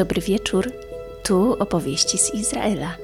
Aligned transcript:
Dobry 0.00 0.20
wieczór, 0.20 0.72
tu 1.22 1.52
opowieści 1.52 2.18
z 2.18 2.34
Izraela. 2.34 2.96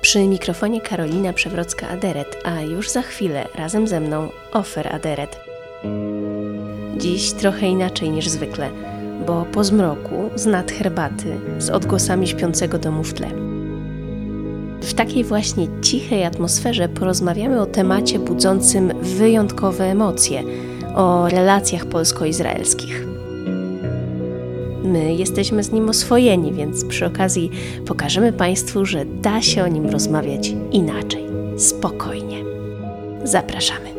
Przy 0.00 0.28
mikrofonie 0.28 0.80
Karolina 0.80 1.32
Przewrocka-Aderet, 1.32 2.36
a 2.44 2.60
już 2.60 2.90
za 2.90 3.02
chwilę 3.02 3.46
razem 3.54 3.88
ze 3.88 4.00
mną 4.00 4.28
Ofer 4.52 4.94
Aderet. 4.94 5.40
Dziś 6.96 7.32
trochę 7.32 7.66
inaczej 7.66 8.10
niż 8.10 8.28
zwykle, 8.28 8.70
bo 9.26 9.46
po 9.52 9.64
zmroku, 9.64 10.30
z 10.34 10.46
nad 10.46 10.72
herbaty, 10.72 11.36
z 11.58 11.70
odgłosami 11.70 12.26
śpiącego 12.26 12.78
domu 12.78 13.02
w 13.04 13.14
tle. 13.14 13.28
W 14.80 14.94
takiej 14.94 15.24
właśnie 15.24 15.66
cichej 15.82 16.24
atmosferze 16.24 16.88
porozmawiamy 16.88 17.60
o 17.60 17.66
temacie 17.66 18.18
budzącym 18.18 18.92
wyjątkowe 19.02 19.84
emocje, 19.84 20.42
o 20.94 21.28
relacjach 21.28 21.86
polsko-izraelskich. 21.86 23.13
My 24.84 25.14
jesteśmy 25.14 25.62
z 25.62 25.72
nim 25.72 25.88
oswojeni, 25.88 26.52
więc 26.52 26.84
przy 26.84 27.06
okazji 27.06 27.50
pokażemy 27.86 28.32
Państwu, 28.32 28.86
że 28.86 29.04
da 29.04 29.42
się 29.42 29.64
o 29.64 29.68
nim 29.68 29.86
rozmawiać 29.86 30.52
inaczej, 30.72 31.24
spokojnie. 31.56 32.44
Zapraszamy. 33.24 33.94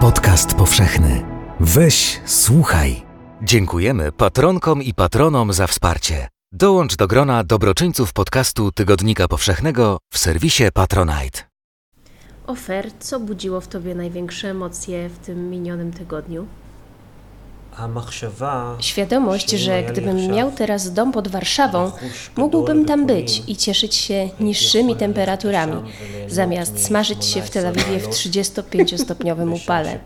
Podcast 0.00 0.54
powszechny. 0.54 1.22
Weź, 1.60 2.20
słuchaj. 2.26 3.11
Dziękujemy 3.44 4.12
patronkom 4.12 4.82
i 4.82 4.94
patronom 4.94 5.52
za 5.52 5.66
wsparcie. 5.66 6.28
Dołącz 6.52 6.96
do 6.96 7.06
grona 7.06 7.44
dobroczyńców 7.44 8.12
podcastu 8.12 8.72
Tygodnika 8.72 9.28
Powszechnego 9.28 9.98
w 10.12 10.18
serwisie 10.18 10.64
Patronite. 10.74 11.38
Ofer, 12.46 12.90
co 13.00 13.20
budziło 13.20 13.60
w 13.60 13.68
Tobie 13.68 13.94
największe 13.94 14.48
emocje 14.50 15.08
w 15.08 15.18
tym 15.18 15.50
minionym 15.50 15.92
tygodniu? 15.92 16.46
Świadomość, 18.80 19.50
że 19.50 19.82
gdybym 19.82 20.16
miał 20.16 20.52
teraz 20.52 20.92
dom 20.92 21.12
pod 21.12 21.28
Warszawą, 21.28 21.92
mógłbym 22.36 22.84
tam 22.84 23.06
być 23.06 23.42
i 23.46 23.56
cieszyć 23.56 23.94
się 23.94 24.30
niższymi 24.40 24.96
temperaturami, 24.96 25.92
zamiast 26.28 26.84
smażyć 26.84 27.24
się 27.24 27.42
w 27.42 27.50
Tel 27.50 27.66
Awiwie 27.66 27.98
w 28.00 28.08
35-stopniowym 28.08 29.62
upale. 29.62 29.98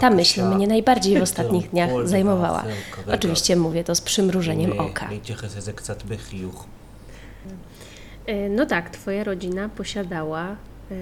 Ta 0.00 0.10
myśl 0.10 0.40
mnie 0.54 0.66
najbardziej 0.66 1.18
w 1.18 1.22
ostatnich 1.22 1.70
dniach 1.70 1.90
zajmowała. 2.04 2.64
Oczywiście 3.14 3.56
mówię 3.56 3.84
to 3.84 3.94
z 3.94 4.00
przymrużeniem 4.00 4.70
oka. 4.80 5.08
E, 8.26 8.48
no 8.48 8.66
tak, 8.66 8.90
twoja 8.90 9.24
rodzina 9.24 9.68
posiadała 9.68 10.46
e, 10.50 10.56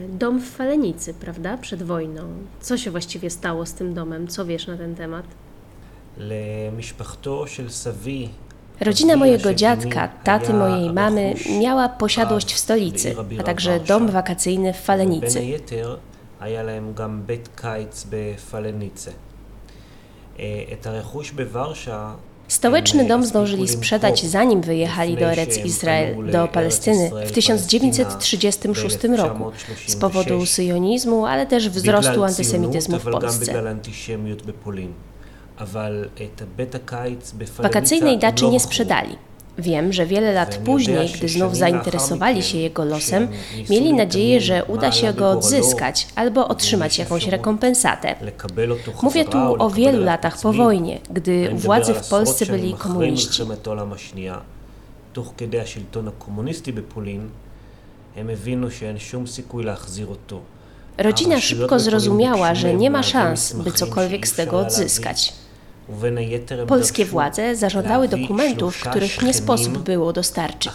dom 0.09 0.41
w 0.41 0.51
Falenicy, 0.51 1.15
prawda? 1.15 1.57
Przed 1.59 1.83
wojną. 1.83 2.23
Co 2.61 2.79
się 2.79 2.91
właściwie 2.91 3.31
stało 3.31 3.67
z 3.67 3.73
tym 3.75 3.95
domem? 3.95 4.29
Co 4.29 4.45
wiesz 4.47 4.67
na 4.67 4.77
ten 4.77 4.95
temat? 4.95 5.25
Rodzina 8.81 9.17
mojego 9.17 9.55
dziadka, 9.55 10.09
taty 10.25 10.55
mojej 10.55 10.93
mamy 10.93 11.35
miała 11.61 11.89
posiadłość 11.89 12.55
w 12.55 12.59
stolicy, 12.59 13.15
a 13.41 13.43
także 13.43 13.81
dom 13.81 14.09
wakacyjny 14.09 14.73
w 14.73 14.77
Falenicy. 14.77 15.43
Stołeczny 22.49 23.05
dom 23.05 23.25
zdążyli 23.25 23.69
sprzedać 23.69 24.25
zanim 24.27 24.61
wyjechali 24.61 25.17
do 25.17 25.25
Erec 25.33 25.59
Izrael, 25.65 26.31
do 26.31 26.49
Palestyny 26.49 27.11
w 27.27 27.33
1936 27.33 29.05
roku. 29.05 29.53
z 29.87 29.97
powodu 29.97 30.47
syjonizmu, 30.47 31.27
ale 31.27 31.47
też 31.47 31.69
wzrostu 31.69 32.25
antysemityzmu 32.25 32.99
w 32.99 33.05
Polsce. 33.05 33.63
Wakacyjnej 37.59 38.19
daczy 38.19 38.49
nie 38.49 38.61
sprzedali. 38.61 39.17
Wiem, 39.59 39.93
że 39.93 40.07
wiele 40.07 40.33
lat 40.33 40.57
później, 40.65 41.09
gdy 41.09 41.29
znów 41.29 41.57
zainteresowali 41.57 42.43
się 42.43 42.59
jego 42.59 42.85
losem, 42.85 43.29
mieli 43.71 43.93
nadzieję, 43.93 44.41
że 44.41 44.65
uda 44.65 44.93
się 44.93 45.13
go 45.13 45.31
odzyskać 45.31 46.09
albo 46.15 46.49
otrzymać 46.49 46.99
jakąś 46.99 47.27
rekompensatę. 47.29 48.15
Mówię 49.03 49.25
tu 49.25 49.39
o 49.59 49.71
wielu 49.71 50.05
latach 50.05 50.41
po 50.41 50.53
wojnie, 50.53 50.99
gdy 51.11 51.51
u 51.55 51.57
władzy 51.57 51.95
w 51.95 52.09
Polsce 52.09 52.47
byli 52.47 52.75
komuniści. 52.75 53.43
Rodzina 60.99 61.41
szybko 61.41 61.79
zrozumiała, 61.81 62.55
że 62.55 62.75
nie 62.75 62.91
ma 62.91 63.03
szans, 63.03 63.53
by 63.53 63.73
cokolwiek 63.73 64.29
z 64.29 64.33
tego 64.35 64.59
odzyskać. 64.59 65.33
Polskie 66.67 67.05
władze 67.05 67.57
zażądały 67.57 68.09
dokumentów, 68.09 68.81
których 68.81 69.23
nie 69.23 69.35
sposób 69.35 69.79
było 69.79 70.13
dostarczyć. 70.13 70.73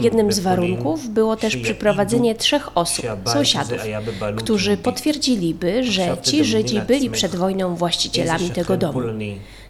Jednym 0.00 0.32
z 0.32 0.38
warunków 0.38 1.08
było 1.08 1.36
też 1.36 1.56
przyprowadzenie 1.56 2.34
trzech 2.34 2.76
osób, 2.76 3.06
sąsiadów, 3.26 3.78
którzy 4.36 4.76
potwierdziliby, 4.76 5.84
że 5.84 6.16
ci 6.22 6.44
Żydzi 6.44 6.80
byli 6.80 7.10
przed 7.10 7.36
wojną 7.36 7.74
właścicielami 7.76 8.50
tego 8.50 8.76
domu. 8.76 9.00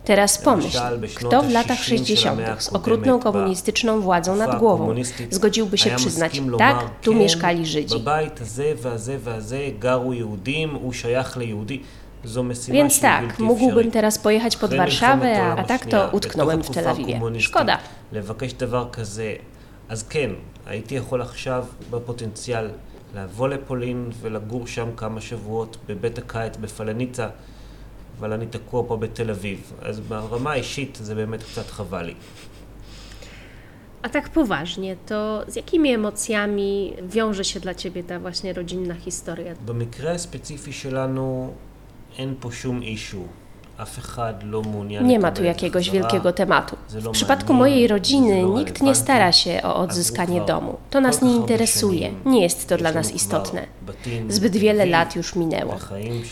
Teraz 0.05 0.39
pomyśl, 0.39 0.79
kto 1.15 1.43
w 1.43 1.51
latach 1.53 1.85
60. 1.85 2.41
z 2.59 2.69
okrutną 2.69 3.19
komunistyczną 3.19 4.01
władzą 4.01 4.37
nad 4.37 4.59
głową 4.59 4.95
zgodziłby 5.31 5.79
się 5.79 5.91
przyznać, 5.97 6.43
tak, 6.59 7.01
tu 7.01 7.15
mieszkali 7.15 7.67
Żydzi. 7.67 7.95
Więc 12.70 13.00
tak, 13.00 13.40
mógłbym 13.40 13.92
teraz 13.92 14.18
pojechać 14.18 14.58
pod 14.58 14.74
Warszawę, 14.74 15.44
a, 15.44 15.56
a 15.56 15.64
tak 15.64 15.86
to 15.86 16.10
utknąłem 16.12 16.64
w 16.64 16.70
Tel 16.70 16.88
Awiwie. 16.88 17.20
Szkoda. 17.40 17.78
אז 19.90 20.04
כן, 20.04 20.32
הייתי 20.66 20.96
יכול 20.96 21.22
עכשיו 21.22 21.66
בפוטנציאל 21.90 22.70
לבוא 23.16 23.48
לפולין 23.48 24.10
ולגור 24.22 24.68
שם 24.68 24.90
כמה 24.96 25.22
שבועות 25.22 25.78
בבית 25.88 26.18
הקיץ 26.18 26.58
בפלניצה, 26.58 27.30
אבל 28.20 28.34
אני 28.34 28.46
תקוע 28.46 28.84
פה 28.88 28.98
בתל 28.98 29.30
אביב. 29.30 29.74
אז 29.82 30.00
ברמה 30.00 30.52
האישית 30.52 30.98
זה 31.02 31.16
באמת 31.16 31.44
קצת 31.44 31.68
חבל 31.68 32.02
לי. 32.06 32.14
A 34.04 34.10
tak 34.10 34.30
poważnie, 34.30 34.96
to 35.06 35.44
z 35.48 35.56
jakimi 35.56 35.90
emocjami 35.94 36.94
wiąże 37.10 37.44
się 37.44 37.60
dla 37.60 37.74
Ciebie 37.76 38.04
ta 38.04 38.20
właśnie 38.20 38.54
rodzinna 38.54 38.96
historia? 38.96 39.56
במקרה 39.66 40.12
הספציפי 40.12 40.72
שלנו 40.72 41.54
nie 45.03 45.19
ma 45.19 45.33
tu 45.33 45.45
jakiegoś 45.45 45.91
wielkiego 45.91 46.33
tematu. 46.33 46.77
W 46.91 47.11
przypadku 47.11 47.53
mojej 47.55 47.89
rodziny 47.89 48.43
nikt 48.43 48.83
nie 48.83 48.95
stara 48.95 49.33
się 49.33 49.61
o 49.63 49.77
odzyskanie 49.77 50.41
domu. 50.41 50.77
To 50.91 51.01
nas 51.01 51.23
nie 51.23 51.37
interesuje, 51.37 52.11
nie 52.25 52.43
jest 52.43 52.69
to 52.69 52.77
dla 52.77 52.93
nas 52.93 53.13
istotne. 53.13 53.67
Zbyt 54.29 54.57
wiele 54.57 54.87
lat 54.87 55.17
już 55.17 55.35
minęło. 55.37 55.77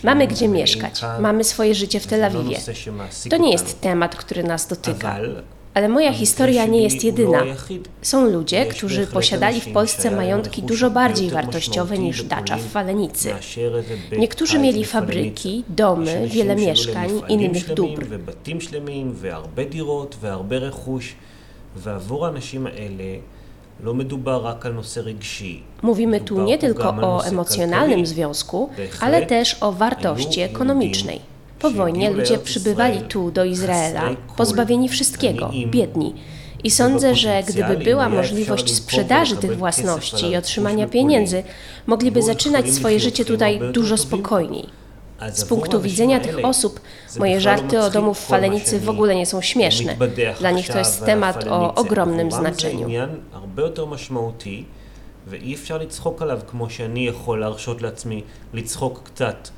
Mamy 0.05 0.27
gdzie 0.27 0.49
mieszkać, 0.49 1.03
mamy 1.21 1.45
swoje 1.45 1.75
życie 1.75 2.01
w 2.01 2.07
Tel 2.07 2.25
Awiwie. 2.25 2.57
To 3.31 3.37
nie 3.37 3.53
jest 3.53 3.81
temat, 3.81 4.17
który 4.17 4.43
nas 4.45 4.67
dotyka. 4.67 5.17
Ale 5.75 5.89
moja 5.89 6.13
historia 6.13 6.67
nie 6.67 6.83
jest 6.83 7.05
jedyna. 7.05 7.43
Są 8.03 8.31
ludzie, 8.31 8.67
którzy 8.67 9.07
posiadali 9.07 9.61
w 9.61 9.73
Polsce 9.73 10.11
majątki 10.11 10.63
dużo 10.63 10.91
bardziej 10.91 11.31
wartościowe 11.31 11.99
niż 11.99 12.23
dacza 12.25 12.57
w 12.57 12.63
Falenicy. 12.63 13.35
Niektórzy 14.19 14.59
mieli 14.59 14.85
fabryki, 14.85 15.65
domy, 15.69 16.29
wiele 16.29 16.57
mieszkań, 16.57 17.11
innych 17.29 17.75
dóbr. 17.75 18.07
Mówimy 25.83 26.21
tu 26.21 26.43
nie 26.43 26.59
tylko 26.59 26.89
o 27.03 27.25
emocjonalnym 27.25 28.07
związku, 28.07 28.71
ale 29.01 29.27
też 29.27 29.57
o 29.61 29.73
wartości 29.73 30.41
ekonomicznej. 30.41 31.30
Po 31.60 31.72
wojnie 31.72 32.10
ludzie 32.10 32.38
przybywali 32.38 33.02
tu 33.02 33.32
do 33.32 33.46
Izraela, 33.46 34.10
pozbawieni 34.38 34.90
wszystkiego, 34.90 35.52
biedni. 35.68 36.16
I 36.64 36.72
sądzę, 36.72 37.16
że 37.16 37.44
gdyby 37.48 37.78
była 37.78 38.10
możliwość 38.10 38.76
sprzedaży 38.76 39.36
tych 39.38 39.58
własności 39.58 40.26
i 40.32 40.36
otrzymania 40.36 40.88
pieniędzy, 40.88 41.44
mogliby 41.88 42.22
zaczynać 42.22 42.70
swoje 42.70 43.00
życie 43.00 43.26
tutaj 43.26 43.60
dużo 43.72 43.98
spokojniej. 43.98 44.70
Z 45.34 45.46
punktu 45.46 45.82
widzenia 45.82 46.20
tych 46.20 46.46
osób, 46.46 46.80
moje 47.20 47.42
żarty 47.42 47.80
o 47.80 47.90
domu 47.90 48.14
w 48.14 48.20
Falenicy 48.20 48.80
w 48.80 48.90
ogóle 48.90 49.16
nie 49.16 49.26
są 49.26 49.42
śmieszne. 49.42 49.96
Dla 50.40 50.52
nich 50.52 50.68
to 50.68 50.78
jest 50.78 51.06
temat 51.06 51.48
o 51.48 51.76
ogromnym 51.76 52.32
znaczeniu. 52.32 52.88
ואי 55.28 55.54
אפשר 55.54 55.78
לצחוק 55.78 56.22
עליו 56.22 56.40
כמו 56.48 56.70
שאני 56.70 57.08
יכול 57.08 57.40
להרשות 57.40 57.82
לעצמי 57.82 58.24
לצחוק 58.54 59.02
קצת. 59.04 59.50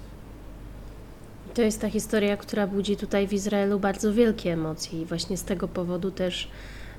to 1.54 1.62
jest 1.62 1.80
ta 1.80 1.90
historia, 1.90 2.36
która 2.36 2.66
budzi 2.66 2.96
tutaj 2.96 3.28
w 3.28 3.32
Izraelu 3.32 3.80
bardzo 3.80 4.12
wielkie 4.12 4.52
emocje 4.52 5.02
i 5.02 5.04
właśnie 5.04 5.36
z 5.36 5.44
tego 5.44 5.68
powodu 5.68 6.10
też 6.10 6.48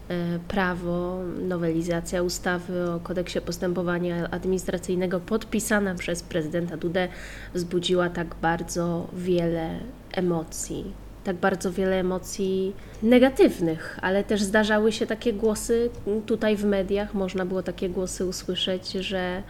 e, 0.09 0.39
prawo, 0.47 1.19
nowelizacja 1.47 2.23
ustawy 2.23 2.91
o 2.91 2.99
kodeksie 2.99 3.41
postępowania 3.41 4.29
administracyjnego 4.29 5.19
podpisana 5.19 5.95
przez 5.95 6.23
prezydenta 6.23 6.77
Dudę 6.77 7.07
wzbudziła 7.53 8.09
tak 8.09 8.35
bardzo 8.41 9.07
wiele 9.13 9.79
emocji. 10.11 10.91
Tak 11.23 11.35
bardzo 11.35 11.71
wiele 11.71 11.99
emocji 11.99 12.73
negatywnych, 13.03 13.99
ale 14.01 14.23
też 14.23 14.43
zdarzały 14.43 14.91
się 14.91 15.07
takie 15.07 15.33
głosy 15.33 15.89
tutaj 16.25 16.55
w 16.55 16.65
mediach, 16.65 17.13
można 17.13 17.45
było 17.45 17.63
takie 17.63 17.89
głosy 17.89 18.25
usłyszeć, 18.25 18.91
że, 18.91 19.43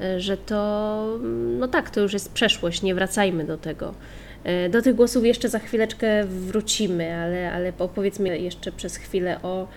e, 0.00 0.20
że 0.20 0.36
to, 0.36 1.18
no 1.58 1.68
tak, 1.68 1.90
to 1.90 2.00
już 2.00 2.12
jest 2.12 2.32
przeszłość, 2.32 2.82
nie 2.82 2.94
wracajmy 2.94 3.44
do 3.44 3.58
tego. 3.58 3.94
E, 4.48 4.68
do 4.68 4.82
tych 4.82 4.94
głosów 4.94 5.24
jeszcze 5.24 5.48
za 5.48 5.58
chwileczkę 5.58 6.24
wrócimy, 6.24 7.14
ale, 7.14 7.52
ale 7.52 7.72
opowiedzmy 7.78 8.38
jeszcze 8.38 8.72
przez 8.72 8.96
chwilę 8.96 9.42
o, 9.42 9.68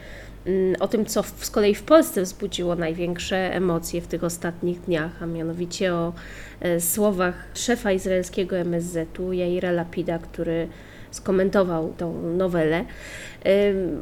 mm, 0.46 0.76
o 0.80 0.88
tym, 0.88 1.06
co 1.06 1.24
z 1.24 1.50
kolei 1.50 1.76
w 1.76 1.84
Polsce 1.84 2.22
wzbudziło 2.22 2.76
największe 2.76 3.56
emocje 3.56 4.02
w 4.02 4.08
tych 4.08 4.24
ostatnich 4.24 4.82
dniach, 4.82 5.24
a 5.24 5.26
mianowicie 5.26 5.94
o 5.94 6.14
e, 6.60 6.82
słowach 6.82 7.48
szefa 7.54 7.92
izraelskiego 7.92 8.58
MSZ-u, 8.58 9.34
Jaira 9.34 9.72
Lapida, 9.72 10.20
który 10.20 10.68
skomentował 11.12 11.94
tą 11.98 12.22
nowelę. 12.22 12.86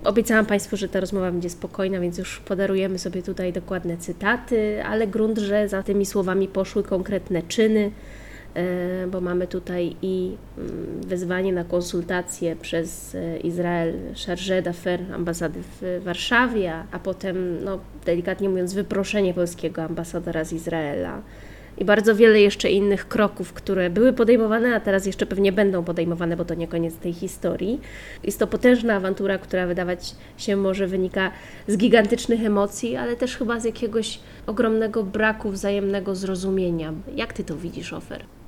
Obiecałam 0.04 0.46
Państwu, 0.46 0.78
że 0.78 0.90
ta 0.90 1.00
rozmowa 1.00 1.32
będzie 1.32 1.50
spokojna, 1.50 2.00
więc 2.00 2.18
już 2.18 2.40
podarujemy 2.40 3.00
sobie 3.00 3.24
tutaj 3.24 3.54
dokładne 3.54 3.98
cytaty, 3.98 4.84
ale 4.86 5.08
grunt, 5.08 5.38
że 5.38 5.68
za 5.68 5.84
tymi 5.84 6.06
słowami 6.06 6.48
poszły 6.48 6.84
konkretne 6.84 7.42
czyny. 7.44 7.92
E, 8.56 9.08
bo 9.08 9.22
mamy 9.22 9.48
tutaj 9.48 9.96
i 10.02 10.38
mm, 10.58 11.02
wezwanie 11.02 11.54
na 11.54 11.64
konsultacje 11.64 12.56
przez 12.56 13.16
e, 13.16 13.38
Izrael 13.38 13.94
Chargé 14.14 14.62
d'Affaires 14.62 15.14
ambasady 15.14 15.60
w 15.82 16.02
Warszawie, 16.04 16.74
a 16.92 17.00
potem, 17.00 17.64
no, 17.64 17.80
delikatnie 18.06 18.50
mówiąc, 18.50 18.74
wyproszenie 18.74 19.34
polskiego 19.34 19.84
ambasadora 19.84 20.44
z 20.44 20.54
Izraela. 20.54 21.22
I 21.78 21.86
bardzo 21.86 22.16
wiele 22.16 22.42
jeszcze 22.42 22.70
innych 22.70 23.08
kroków, 23.08 23.54
które 23.54 23.90
były 23.90 24.14
podejmowane, 24.14 24.76
a 24.76 24.80
teraz 24.80 25.06
jeszcze 25.06 25.26
pewnie 25.26 25.52
będą 25.52 25.84
podejmowane, 25.84 26.38
bo 26.38 26.46
to 26.46 26.54
nie 26.54 26.68
koniec 26.68 26.96
tej 26.96 27.14
historii. 27.14 27.82
Jest 28.24 28.40
to 28.40 28.48
potężna 28.48 28.96
awantura, 28.96 29.38
która 29.38 29.68
wydawać 29.68 30.16
się 30.38 30.56
może 30.56 30.88
wynika 30.88 31.32
z 31.68 31.78
gigantycznych 31.78 32.46
emocji, 32.46 32.96
ale 32.96 33.16
też 33.16 33.38
chyba 33.38 33.60
z 33.60 33.66
jakiegoś 33.66 34.20
ogromnego 34.48 35.04
braku 35.04 35.50
wzajemnego 35.50 36.16
zrozumienia. 36.16 36.94
Jak 37.16 37.34
ty 37.34 37.44
to 37.44 37.58
widzisz, 37.58 37.94
Ofer? 37.94 38.39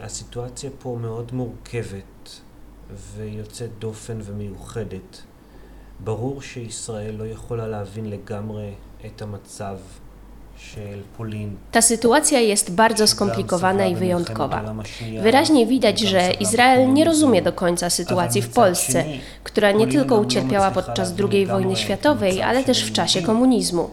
הסיטואציה 0.00 0.70
פה 0.78 0.98
מאוד 1.00 1.34
מורכבת 1.34 2.40
ויוצאת 3.16 3.70
דופן 3.78 4.18
ומיוחדת. 4.22 5.22
ברור 6.04 6.42
שישראל 6.42 7.14
לא 7.14 7.26
יכולה 7.26 7.66
להבין 7.68 8.10
לגמרי 8.10 8.74
את 9.06 9.22
המצב 9.22 9.78
Ta 11.70 11.82
sytuacja 11.82 12.40
jest 12.40 12.70
bardzo 12.70 13.06
skomplikowana 13.06 13.86
i 13.86 13.94
wyjątkowa. 13.94 14.74
Wyraźnie 15.22 15.66
widać, 15.66 16.00
że 16.00 16.30
Izrael 16.30 16.92
nie 16.92 17.04
rozumie 17.04 17.42
do 17.42 17.52
końca 17.52 17.90
sytuacji 17.90 18.42
w 18.42 18.48
Polsce, 18.48 19.04
która 19.44 19.72
nie 19.72 19.86
tylko 19.86 20.18
ucierpiała 20.18 20.70
podczas 20.70 21.14
II 21.32 21.46
wojny 21.46 21.76
światowej, 21.76 22.42
ale 22.42 22.64
też 22.64 22.84
w 22.84 22.92
czasie 22.92 23.22
komunizmu. 23.22 23.90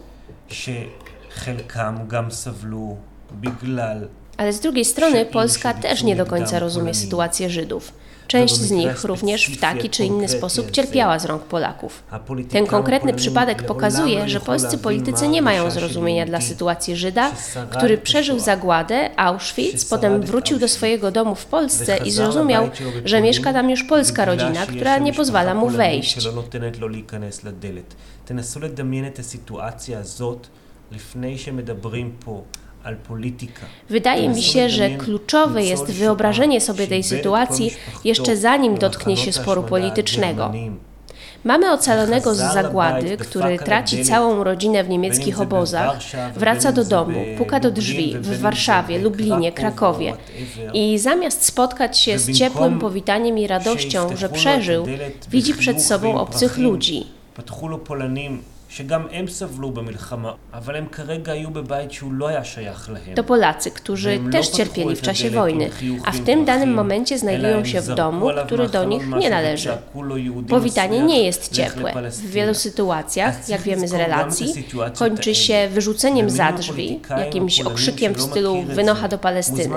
Ale 4.40 4.54
z 4.54 4.60
drugiej 4.60 4.86
strony 4.86 5.26
Polska 5.26 5.74
też 5.74 6.04
nie 6.04 6.16
do 6.16 6.26
końca 6.26 6.60
rozumie 6.60 6.94
sytuację 6.94 7.50
Żydów. 7.50 7.94
Część 8.28 8.56
z 8.56 8.72
nich 8.72 9.04
również 9.04 9.50
w 9.50 9.60
taki 9.60 9.90
czy 9.90 10.06
inny 10.06 10.28
sposób 10.28 10.72
cierpiała 10.72 11.20
z 11.20 11.26
rąk 11.26 11.44
Polaków. 11.44 12.04
Ten 12.50 12.68
konkretny 12.68 13.14
przypadek 13.14 13.64
pokazuje, 13.64 14.30
że 14.30 14.40
polscy 14.40 14.78
politycy 14.78 15.28
nie 15.28 15.42
mają 15.42 15.72
zrozumienia 15.72 16.26
dla 16.26 16.42
sytuacji 16.42 16.96
Żyda, 16.96 17.32
który 17.70 17.98
przeżył 17.98 18.40
zagładę, 18.40 19.10
Auschwitz, 19.16 19.86
potem 19.90 20.22
wrócił 20.22 20.60
do 20.60 20.68
swojego 20.68 21.12
domu 21.12 21.36
w 21.36 21.46
Polsce 21.46 21.98
i 21.98 22.12
zrozumiał, 22.12 22.70
że 23.06 23.22
mieszka 23.22 23.54
tam 23.54 23.70
już 23.70 23.84
polska 23.84 24.26
rodzina, 24.26 24.66
która 24.66 24.98
nie 24.98 25.14
pozwala 25.14 25.54
mu 25.54 25.70
wejść. 25.70 26.18
לפני 30.92 31.38
שמדברים 31.38 32.12
פה 32.26 32.44
Wydaje 33.91 34.29
mi 34.29 34.43
się, 34.43 34.69
że 34.69 34.91
kluczowe 34.91 35.65
jest 35.65 35.85
wyobrażenie 35.85 36.61
sobie 36.61 36.87
tej 36.87 37.03
sytuacji 37.03 37.71
jeszcze 38.05 38.37
zanim 38.37 38.79
dotknie 38.79 39.17
się 39.17 39.33
sporu 39.33 39.63
politycznego. 39.63 40.53
Mamy 41.45 41.73
ocalonego 41.73 42.35
z 42.35 42.39
zagłady, 42.39 43.17
który 43.17 43.59
traci 43.59 44.05
całą 44.05 44.45
rodzinę 44.45 44.85
w 44.85 44.89
niemieckich 44.89 45.41
obozach, 45.41 45.99
wraca 46.37 46.73
do 46.73 46.85
domu, 46.85 47.21
puka 47.39 47.61
do 47.61 47.71
drzwi 47.71 48.17
w 48.19 48.41
Warszawie, 48.41 48.99
Lublinie, 48.99 49.53
Krakowie 49.53 50.17
i 50.75 50.99
zamiast 50.99 51.45
spotkać 51.45 51.99
się 51.99 52.19
z 52.19 52.39
ciepłym 52.39 52.79
powitaniem 52.79 53.39
i 53.39 53.47
radością, 53.47 54.17
że 54.17 54.29
przeżył, 54.29 54.87
widzi 55.31 55.55
przed 55.55 55.83
sobą 55.83 56.21
obcych 56.21 56.59
ludzi. 56.59 57.07
שגם 58.70 59.08
הם 59.12 59.28
סבלו 59.28 59.72
במלחמה, 59.72 60.32
אבל 60.54 60.76
הם 60.76 60.86
כרגע 60.92 61.32
היו 61.32 61.50
בבית 61.50 61.92
שהוא 61.92 62.14
לא 62.14 62.28
היה 62.28 62.44
שייך 62.44 62.90
להם. 62.94 63.16
To 63.16 63.24
Polacy, 63.24 63.72
którzy 63.72 64.20
też 64.32 64.50
cierpieli 64.50 64.96
w 64.96 65.02
czasie 65.02 65.30
wojny, 65.30 65.70
a 66.06 66.12
w 66.12 66.20
tym 66.20 66.46
danym 66.46 66.74
momencie 66.74 67.18
znajdują 67.18 67.66
się 67.66 67.82
w 67.82 67.88
domu, 67.88 68.30
który 68.46 68.70
do 68.70 68.84
nich 68.84 69.08
nie 69.08 69.30
należy. 69.30 69.70
Powitanie 70.50 71.00
nie 71.00 71.24
jest 71.24 71.52
ciepłe. 71.52 71.94
W 72.12 72.30
wielu 72.30 72.54
sytuacjach, 72.54 73.50
jak 73.50 73.62
wiemy 73.62 73.88
z 73.88 73.94
relacji, 73.94 74.66
kończy 74.98 75.36
się 75.36 75.70
wyrzuceniem 75.72 76.30
za 76.30 76.52
drzwi, 76.52 77.00
jakimś 77.10 77.62
okrzykiem 77.62 78.14
w 78.14 78.22
stylu 78.22 78.62
wynocha 78.62 79.08
do 79.08 79.18
Palestyny. 79.18 79.76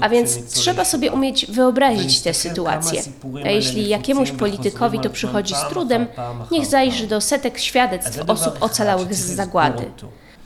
A 0.00 0.08
więc 0.08 0.52
trzeba 0.52 0.84
sobie 0.84 1.12
umieć 1.12 1.46
wyobrazić 1.46 2.20
tę 2.20 2.34
sytuację. 2.34 3.02
A 3.44 3.48
jeśli 3.48 3.88
jakiemuś 3.88 4.30
politykowi 4.30 4.98
to 5.00 5.10
przychodzi 5.10 5.54
z 5.54 5.68
trudem, 5.68 6.06
niech 6.50 6.66
zajrzy 6.66 7.06
do 7.06 7.20
setek 7.20 7.58
świadectw 7.58 7.93
świadectw 8.01 8.29
osób 8.29 8.57
ocalałych 8.59 9.13
z 9.13 9.35
zagłady. 9.35 9.83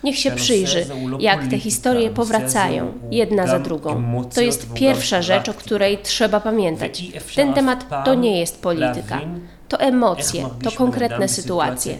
Niech 0.03 0.19
się 0.19 0.31
przyjrzy, 0.31 0.85
jak 1.19 1.47
te 1.47 1.59
historie 1.59 2.09
powracają, 2.09 2.94
jedna 3.11 3.47
za 3.47 3.59
drugą. 3.59 4.23
To 4.35 4.41
jest 4.41 4.73
pierwsza 4.73 5.21
rzecz, 5.21 5.49
o 5.49 5.53
której 5.53 5.97
trzeba 5.97 6.39
pamiętać. 6.39 7.03
Ten 7.35 7.53
temat 7.53 8.06
to 8.06 8.15
nie 8.15 8.39
jest 8.39 8.61
polityka. 8.61 9.21
To 9.68 9.79
emocje, 9.79 10.49
to 10.63 10.71
konkretne 10.71 11.27
sytuacje. 11.27 11.97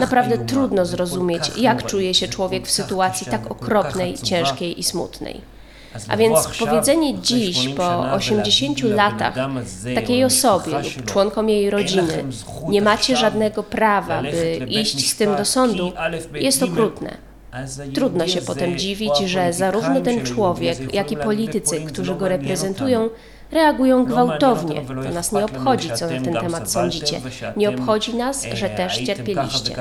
Naprawdę 0.00 0.38
trudno 0.38 0.86
zrozumieć, 0.86 1.52
jak 1.56 1.86
czuje 1.86 2.14
się 2.14 2.28
człowiek 2.28 2.66
w 2.66 2.70
sytuacji 2.70 3.26
tak 3.26 3.50
okropnej, 3.50 4.14
ciężkiej 4.14 4.80
i 4.80 4.82
smutnej. 4.82 5.40
A 6.08 6.16
więc 6.16 6.48
powiedzenie 6.58 7.18
dziś, 7.18 7.68
po 7.68 8.12
80 8.12 8.82
latach, 8.82 9.34
takiej 9.94 10.24
osobie 10.24 10.72
lub 10.72 11.04
członkom 11.04 11.48
jej 11.48 11.70
rodziny, 11.70 12.24
nie 12.68 12.82
macie 12.82 13.16
żadnego 13.16 13.62
prawa, 13.62 14.22
by 14.22 14.66
iść 14.68 15.10
z 15.10 15.16
tym 15.16 15.36
do 15.36 15.44
sądu, 15.44 15.92
jest 16.34 16.62
okrutne. 16.62 17.16
Trudno 17.94 18.26
się 18.26 18.42
potem 18.42 18.78
dziwić, 18.78 19.18
że 19.18 19.52
zarówno 19.52 20.00
ten 20.00 20.24
człowiek, 20.24 20.94
jak 20.94 21.12
i 21.12 21.16
politycy, 21.16 21.80
którzy 21.80 22.14
go 22.14 22.28
reprezentują, 22.28 23.10
reagują 23.52 24.04
gwałtownie. 24.04 24.82
To 25.04 25.10
nas 25.10 25.32
nie 25.32 25.44
obchodzi, 25.44 25.90
co 25.94 26.06
na 26.06 26.20
ten 26.20 26.34
temat 26.34 26.70
sądzicie. 26.70 27.20
Nie 27.56 27.68
obchodzi 27.68 28.16
nas, 28.16 28.46
że 28.54 28.70
też 28.70 28.98
cierpieliście. 28.98 29.74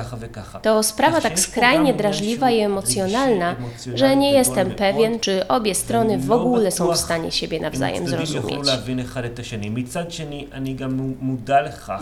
To 0.62 0.84
sprawa 0.84 1.22
tak 1.22 1.40
skrajnie 1.40 1.94
drażliwa 1.94 2.52
i 2.52 2.60
emocjonalna, 2.60 3.56
że 3.94 4.16
nie 4.16 4.32
jestem 4.32 4.72
pewien, 4.72 5.20
czy 5.20 5.48
obie 5.48 5.76
strony 5.76 6.18
w 6.18 6.32
ogóle 6.32 6.72
są 6.72 6.94
w 6.94 6.98
stanie 6.98 7.32
siebie 7.32 7.60
nawzajem 7.60 8.08
zrozumieć. 8.08 8.60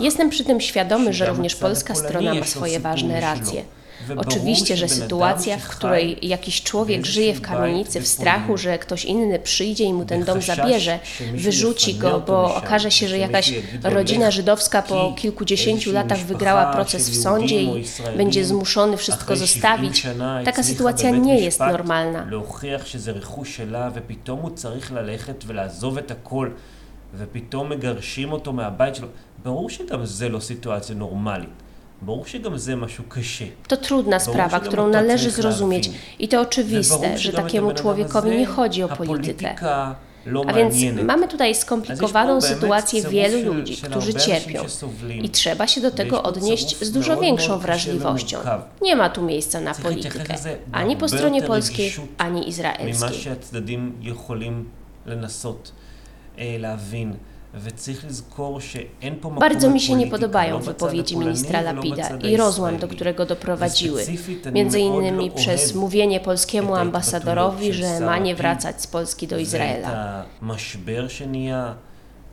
Jestem 0.00 0.30
przy 0.30 0.44
tym 0.44 0.60
świadomy, 0.60 1.12
że 1.12 1.26
również 1.26 1.56
polska 1.56 1.94
strona 1.94 2.34
ma 2.34 2.44
swoje 2.44 2.80
ważne 2.80 3.20
racje. 3.20 3.62
Oczywiście, 4.17 4.77
że 4.77 4.87
sytuacja, 4.89 5.57
w 5.57 5.67
której 5.67 6.27
jakiś 6.27 6.63
człowiek 6.63 7.05
żyje 7.05 7.33
w 7.33 7.41
kamienicy 7.41 8.01
w 8.01 8.07
strachu, 8.07 8.57
że 8.57 8.79
ktoś 8.79 9.05
inny 9.05 9.39
przyjdzie 9.39 9.83
i 9.83 9.93
mu 9.93 10.05
ten 10.05 10.23
dom 10.23 10.41
zabierze, 10.41 10.99
wyrzuci 11.33 11.95
go, 11.95 12.19
bo 12.27 12.55
okaże 12.55 12.91
się, 12.91 13.07
że 13.07 13.17
jakaś 13.17 13.53
rodzina 13.83 14.31
żydowska 14.31 14.81
po 14.81 15.13
kilkudziesięciu 15.17 15.91
latach 15.91 16.19
wygrała 16.19 16.73
proces 16.73 17.09
w 17.09 17.21
sądzie 17.21 17.61
i 17.61 17.83
będzie 18.17 18.45
zmuszony 18.45 18.97
wszystko 18.97 19.35
zostawić, 19.35 20.07
taka 20.45 20.63
sytuacja 20.63 21.09
nie 21.09 21.39
jest 21.39 21.59
normalna. 21.59 22.27
ופתאום 27.19 27.69
מגרשים 27.69 28.31
אותו 28.31 28.53
מהבית 28.53 28.95
שלו. 28.95 29.07
ברור 29.43 29.69
שגם 29.69 30.05
זה 30.05 30.29
לא 30.29 30.39
סיטואציה 30.39 30.95
נורמלית. 30.95 31.49
To 33.68 33.76
trudna 33.76 34.20
sprawa, 34.20 34.60
którą 34.60 34.88
należy 34.88 35.30
zrozumieć. 35.30 35.90
i 36.18 36.28
to 36.28 36.40
oczywiste, 36.40 37.18
że 37.18 37.32
takiemu 37.32 37.72
człowiekowi 37.74 38.30
nie 38.30 38.46
chodzi 38.46 38.82
o 38.82 38.88
politykę. 38.88 39.56
A 40.46 40.52
więc 40.52 40.74
mamy 41.04 41.28
tutaj 41.28 41.54
skomplikowaną 41.54 42.40
sytuację 42.40 43.02
wielu 43.02 43.54
ludzi, 43.54 43.76
którzy 43.76 44.14
cierpią. 44.14 44.64
i 45.22 45.30
trzeba 45.30 45.66
się 45.66 45.80
do 45.80 45.90
tego 45.90 46.22
odnieść 46.22 46.84
z 46.84 46.92
dużo 46.92 47.16
większą 47.16 47.58
wrażliwością. 47.58 48.38
Nie 48.82 48.96
ma 48.96 49.10
tu 49.10 49.22
miejsca 49.22 49.60
na 49.60 49.74
politykę, 49.74 50.34
ani 50.72 50.96
po 50.96 51.08
stronie 51.08 51.42
polskiej, 51.42 51.92
ani 52.18 52.48
izraelskiej. 52.48 53.10
Bardzo 59.39 59.69
mi 59.69 59.79
się 59.79 59.95
nie 59.95 60.07
podobają 60.07 60.59
wypowiedzi 60.59 61.17
ministra 61.17 61.61
Lapida 61.61 62.09
i 62.09 62.37
rozłam, 62.37 62.77
do 62.77 62.87
którego 62.87 63.25
doprowadziły. 63.25 64.05
Między 64.51 64.79
innymi 64.79 65.31
przez 65.31 65.75
mówienie 65.75 66.19
polskiemu 66.19 66.75
ambasadorowi, 66.75 67.73
że 67.73 67.99
ma 67.99 68.17
nie 68.17 68.35
wracać 68.35 68.81
z 68.81 68.87
Polski 68.87 69.27
do 69.27 69.37
Izraela. 69.37 70.25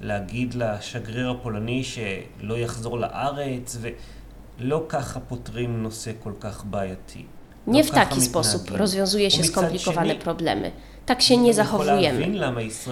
להגיד 0.03 0.55
לשגריר 0.55 1.31
הפולני 1.31 1.85
שלא 1.85 2.59
יחזור 2.59 2.99
לארץ, 2.99 3.77
ולא 3.81 4.85
ככה 4.89 5.21
פותרים 5.21 5.83
נושא 5.83 6.11
כל 6.23 6.33
כך 6.41 6.65
בעייתי. 6.65 7.27
Nie 7.67 7.85
w 7.85 7.91
taki 7.91 8.21
sposób 8.21 8.71
rozwiązuje 8.71 9.31
się 9.31 9.45
skomplikowane 9.45 10.15
problemy. 10.15 10.71
Tak 11.08 11.22
się 11.22 11.38
nie 11.38 11.54
zachowujemy. 11.54 12.28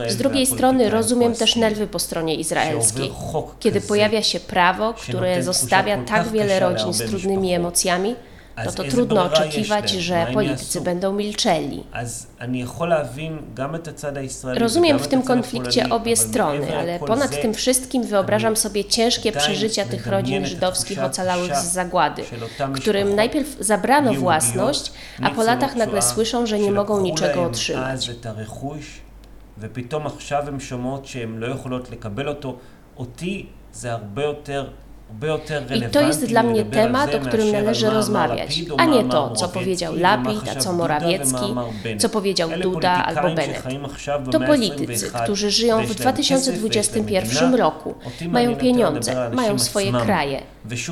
Z 0.08 0.18
drugiej 0.18 0.46
strony 0.46 0.90
rozumiem 0.90 1.34
też 1.34 1.56
nerwy 1.56 1.88
po 1.88 2.00
stronie 2.00 2.36
izraelskiej. 2.36 3.12
Kiedy 3.60 3.82
pojawia 3.82 4.24
się 4.24 4.40
prawo, 4.40 4.94
które 4.94 5.44
zostawia 5.44 5.98
tak 6.04 6.28
wiele 6.32 6.60
rodzin 6.60 6.94
z 6.94 6.98
trudnymi 6.98 7.54
emocjami, 7.54 8.16
no 8.65 8.73
to 8.73 8.85
trudno 8.85 9.25
oczekiwać, 9.25 9.91
że 9.91 10.27
politycy 10.35 10.81
będą 10.81 11.13
milczeli. 11.13 11.85
Rozumiem 14.57 14.99
w 14.99 15.09
tym 15.09 15.23
konflikcie 15.23 15.89
obie 15.89 16.17
strony, 16.17 16.79
ale 16.79 16.99
ponad 16.99 17.43
tym 17.43 17.55
wszystkim 17.55 18.05
wyobrażam 18.05 18.57
sobie 18.57 18.85
ciężkie 18.85 19.33
przeżycia 19.33 19.85
tych 19.85 20.07
rodzin 20.07 20.47
żydowskich 20.47 21.05
ocalałych 21.05 21.57
z 21.57 21.73
zagłady, 21.73 22.23
którym 22.75 23.15
najpierw 23.15 23.57
zabrano 23.61 24.15
własność, 24.15 24.93
a 25.23 25.31
po 25.31 25.43
latach 25.43 25.77
nagle 25.77 26.03
słyszą, 26.03 26.47
że 26.47 26.59
nie 26.59 26.73
mogą 26.73 27.01
niczego 27.01 27.43
otrzymać. 27.43 28.11
ופתאום 29.63 30.07
עכשיו 30.07 30.49
הן 30.49 30.61
שומעות 30.61 31.07
שהן 31.07 31.39
לא 31.39 31.47
יכולות 31.47 31.91
לקבל 31.91 32.29
אותו. 32.29 32.59
אותי 32.97 33.47
זה 33.73 33.93
הרבה 33.93 34.25
יותר 34.25 34.69
i 35.76 35.82
to 35.92 36.02
jest 36.02 36.26
dla 36.26 36.44
mnie 36.44 36.66
temat, 36.66 37.16
o 37.16 37.20
którym 37.20 37.52
należy 37.52 37.90
rozmawiać, 37.90 38.62
a 38.78 38.86
nie 38.86 39.04
to, 39.04 39.32
co 39.32 39.50
powiedział 39.50 39.94
Lapid, 39.96 40.50
a 40.52 40.60
co 40.60 40.74
Morawiecki, 40.74 41.56
co 41.98 42.10
powiedział 42.10 42.50
Duda 42.62 43.06
albo 43.06 43.36
Bennett. 43.36 43.64
To 44.32 44.40
politycy, 44.40 45.12
którzy 45.24 45.52
żyją 45.52 45.86
w 45.86 45.96
2021 45.96 47.56
roku, 47.56 47.96
mają 48.28 48.56
pieniądze, 48.56 49.32
mają 49.34 49.60
swoje 49.60 49.92
kraje. 49.92 50.42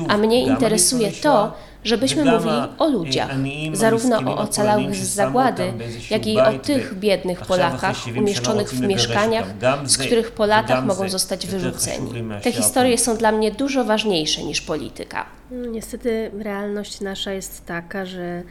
A 0.08 0.16
mnie 0.16 0.42
interesuje 0.42 1.12
to, 1.12 1.52
żebyśmy 1.84 2.24
mówili 2.24 2.56
o 2.78 2.88
ludziach, 2.88 3.30
zarówno 3.72 4.18
o 4.18 4.38
ocalałych 4.38 4.96
z 4.96 5.14
zagłady, 5.14 5.72
jak 6.10 6.26
i 6.26 6.40
o 6.40 6.58
tych 6.58 6.94
biednych 6.98 7.40
Polakach 7.40 7.96
umieszczonych 8.18 8.68
w 8.68 8.80
mieszkaniach, 8.80 9.46
z 9.84 9.96
których 9.96 10.30
po 10.30 10.46
latach 10.46 10.84
mogą 10.84 11.08
zostać 11.08 11.46
wyrzuceni. 11.46 12.24
Te 12.42 12.52
historie 12.52 12.98
są 12.98 13.16
dla 13.16 13.32
mnie 13.32 13.50
dużo 13.50 13.84
ważniejsze 13.84 14.42
niż 14.42 14.60
polityka. 14.60 15.26
No, 15.50 15.66
niestety 15.66 16.30
realność 16.38 17.00
nasza 17.00 17.32
jest 17.32 17.66
taka, 17.66 18.06
że 18.06 18.42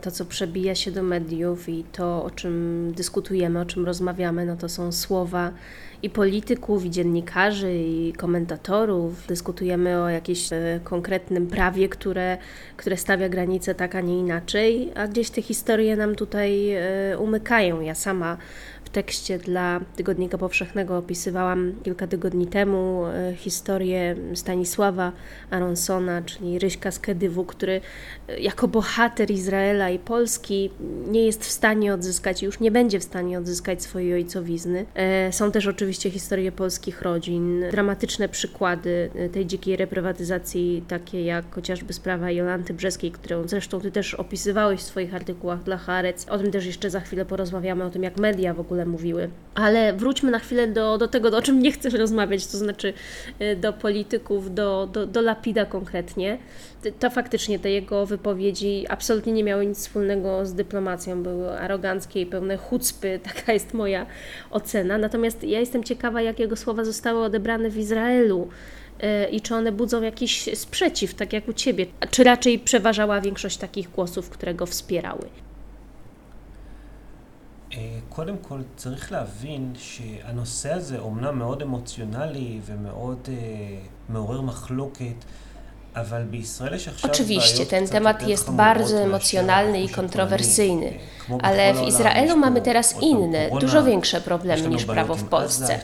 to, 0.00 0.10
co 0.10 0.24
przebija 0.24 0.74
się 0.74 0.90
do 0.90 1.02
mediów 1.02 1.68
i 1.68 1.84
to, 1.92 2.24
o 2.24 2.30
czym 2.30 2.92
dyskutujemy, 2.96 3.60
o 3.60 3.64
czym 3.64 3.86
rozmawiamy, 3.86 4.46
no 4.46 4.56
to 4.56 4.68
są 4.68 4.92
słowa 4.92 5.50
i 6.02 6.10
polityków, 6.10 6.84
i 6.84 6.90
dziennikarzy, 6.90 7.74
i 7.74 8.12
komentatorów. 8.12 9.26
Dyskutujemy 9.26 10.02
o 10.02 10.08
jakimś 10.08 10.52
e, 10.52 10.80
konkretnym 10.84 11.46
prawie, 11.46 11.88
które, 11.88 12.38
które 12.76 12.96
stawia 12.96 13.28
granice 13.28 13.74
tak, 13.74 13.94
a 13.94 14.00
nie 14.00 14.18
inaczej, 14.18 14.92
a 14.94 15.08
gdzieś 15.08 15.30
te 15.30 15.42
historie 15.42 15.96
nam 15.96 16.14
tutaj 16.14 16.70
e, 16.70 17.18
umykają. 17.18 17.80
Ja 17.80 17.94
sama 17.94 18.36
tekście 18.92 19.38
dla 19.38 19.80
Tygodnika 19.96 20.38
Powszechnego 20.38 20.96
opisywałam 20.96 21.72
kilka 21.84 22.06
tygodni 22.06 22.46
temu 22.46 23.06
e, 23.06 23.34
historię 23.36 24.16
Stanisława 24.34 25.12
Aronsona, 25.50 26.22
czyli 26.22 26.58
Ryśka 26.58 26.90
z 26.90 26.98
Kedywu, 26.98 27.44
który 27.44 27.80
jako 28.38 28.68
bohater 28.68 29.30
Izraela 29.30 29.90
i 29.90 29.98
Polski 29.98 30.70
nie 31.06 31.26
jest 31.26 31.44
w 31.44 31.50
stanie 31.50 31.94
odzyskać, 31.94 32.42
już 32.42 32.60
nie 32.60 32.70
będzie 32.70 33.00
w 33.00 33.04
stanie 33.04 33.38
odzyskać 33.38 33.82
swojej 33.82 34.14
ojcowizny. 34.14 34.86
Są 35.30 35.52
też 35.52 35.66
oczywiście 35.66 35.91
historie 36.00 36.52
polskich 36.52 37.02
rodzin, 37.02 37.64
dramatyczne 37.70 38.28
przykłady 38.28 39.10
tej 39.32 39.46
dzikiej 39.46 39.76
reprywatyzacji, 39.76 40.84
takie 40.88 41.24
jak 41.24 41.54
chociażby 41.54 41.92
sprawa 41.92 42.30
Jolanty 42.30 42.74
Brzeskiej, 42.74 43.10
którą 43.10 43.48
zresztą 43.48 43.80
Ty 43.80 43.90
też 43.90 44.14
opisywałeś 44.14 44.80
w 44.80 44.82
swoich 44.82 45.14
artykułach 45.14 45.62
dla 45.62 45.76
Harec. 45.76 46.26
O 46.28 46.38
tym 46.38 46.50
też 46.50 46.66
jeszcze 46.66 46.90
za 46.90 47.00
chwilę 47.00 47.24
porozmawiamy, 47.24 47.84
o 47.84 47.90
tym 47.90 48.02
jak 48.02 48.16
media 48.16 48.54
w 48.54 48.60
ogóle 48.60 48.86
mówiły. 48.86 49.30
Ale 49.54 49.92
wróćmy 49.92 50.30
na 50.30 50.38
chwilę 50.38 50.68
do, 50.68 50.98
do 50.98 51.08
tego, 51.08 51.36
o 51.36 51.42
czym 51.42 51.62
nie 51.62 51.72
chcę 51.72 51.88
rozmawiać, 51.88 52.46
to 52.46 52.58
znaczy 52.58 52.92
y, 53.40 53.56
do 53.56 53.72
polityków, 53.72 54.54
do, 54.54 54.88
do, 54.92 55.06
do 55.06 55.20
Lapida 55.20 55.66
konkretnie 55.66 56.38
To 56.99 57.09
faktycznie 57.09 57.59
te 57.59 57.71
jego 57.71 58.05
wypowiedzi 58.05 58.85
absolutnie 58.89 59.33
nie 59.33 59.43
miały 59.43 59.65
nic 59.65 59.77
wspólnego 59.79 60.45
z 60.45 60.53
dyplomacją, 60.53 61.23
były 61.23 61.59
aroganckie 61.59 62.21
i 62.21 62.25
pełne 62.25 62.57
chucpy, 62.57 63.19
taka 63.33 63.53
jest 63.53 63.73
moja 63.73 64.05
ocena. 64.51 64.97
Natomiast 64.97 65.43
ja 65.43 65.59
jestem 65.59 65.83
ciekawa, 65.83 66.21
jak 66.21 66.39
jego 66.39 66.55
słowa 66.55 66.85
zostały 66.85 67.23
odebrane 67.23 67.69
w 67.69 67.77
Izraelu 67.77 68.49
y, 69.03 69.29
i 69.29 69.41
czy 69.41 69.55
one 69.55 69.71
budzą 69.71 70.01
jakiś 70.01 70.49
sprzeciw, 70.53 71.13
tak 71.13 71.33
jak 71.33 71.47
u 71.47 71.53
Ciebie, 71.53 71.85
czy 72.11 72.23
raczej 72.23 72.59
przeważała 72.59 73.21
większość 73.21 73.57
takich 73.57 73.89
głosów, 73.91 74.29
które 74.29 74.53
go 74.53 74.65
wspierały? 74.65 75.29
קודם 78.09 78.37
כל 78.37 78.61
צריך 78.75 79.11
להבין 79.11 79.73
שהנושא 79.77 80.73
הזה 80.73 80.99
אומנם 80.99 81.37
מאוד 81.39 81.61
אמוציונלי 81.61 82.59
ומאוד 82.65 83.29
מעורר 84.09 84.41
מחלוקת, 84.41 85.25
Oczywiście 87.02 87.66
ten 87.66 87.88
temat 87.88 88.28
jest 88.28 88.50
bardzo 88.50 88.98
emocjonalny 88.98 89.82
i 89.82 89.88
kontrowersyjny, 89.88 90.92
ale 91.42 91.74
w 91.74 91.82
Izraelu 91.82 92.36
mamy 92.36 92.60
teraz 92.60 93.02
inne, 93.02 93.50
dużo 93.60 93.84
większe 93.84 94.20
problemy 94.20 94.68
niż 94.68 94.84
prawo 94.84 95.14
w 95.14 95.24
Polsce. 95.24 95.78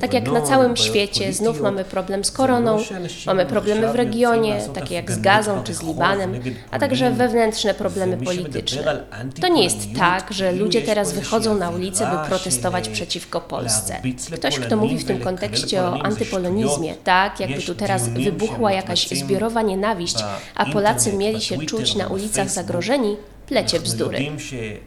Tak 0.00 0.14
jak 0.14 0.32
na 0.32 0.40
całym 0.40 0.76
świecie, 0.76 1.32
znów 1.32 1.60
mamy 1.60 1.84
problem 1.84 2.24
z 2.24 2.30
koroną, 2.30 2.78
mamy 3.26 3.46
problemy 3.46 3.92
w 3.92 3.94
regionie, 3.94 4.60
takie 4.74 4.94
jak 4.94 5.12
z 5.12 5.20
Gazą 5.20 5.62
czy 5.64 5.74
z 5.74 5.82
Libanem, 5.82 6.40
a 6.70 6.78
także 6.78 7.10
wewnętrzne 7.10 7.74
problemy 7.74 8.16
polityczne. 8.16 9.04
To 9.40 9.48
nie 9.48 9.64
jest 9.64 9.78
tak, 9.98 10.32
że 10.32 10.52
ludzie 10.52 10.82
teraz 10.82 11.12
wychodzą 11.12 11.54
na 11.54 11.70
ulicę, 11.70 12.06
by 12.06 12.28
protestować 12.28 12.88
przeciwko 12.88 13.40
Polsce. 13.40 14.02
Ktoś, 14.34 14.58
kto 14.58 14.76
mówi 14.76 14.98
w 14.98 15.04
tym 15.04 15.20
kontekście 15.20 15.82
o 15.82 16.02
antypolonizmie, 16.02 16.94
tak 17.04 17.40
jakby 17.40 17.62
tu 17.62 17.74
teraz 17.74 18.08
wybuchła 18.08 18.72
jakaś 18.72 19.08
zbiorowa 19.08 19.41
zbiorowa 19.42 19.62
nienawiść, 19.62 20.16
a 20.54 20.66
Polacy 20.66 21.12
mieli 21.12 21.40
się 21.40 21.58
czuć 21.58 21.94
na 21.94 22.06
ulicach 22.06 22.50
zagrożeni, 22.50 23.16
plecie 23.46 23.80
bzdury. 23.80 24.18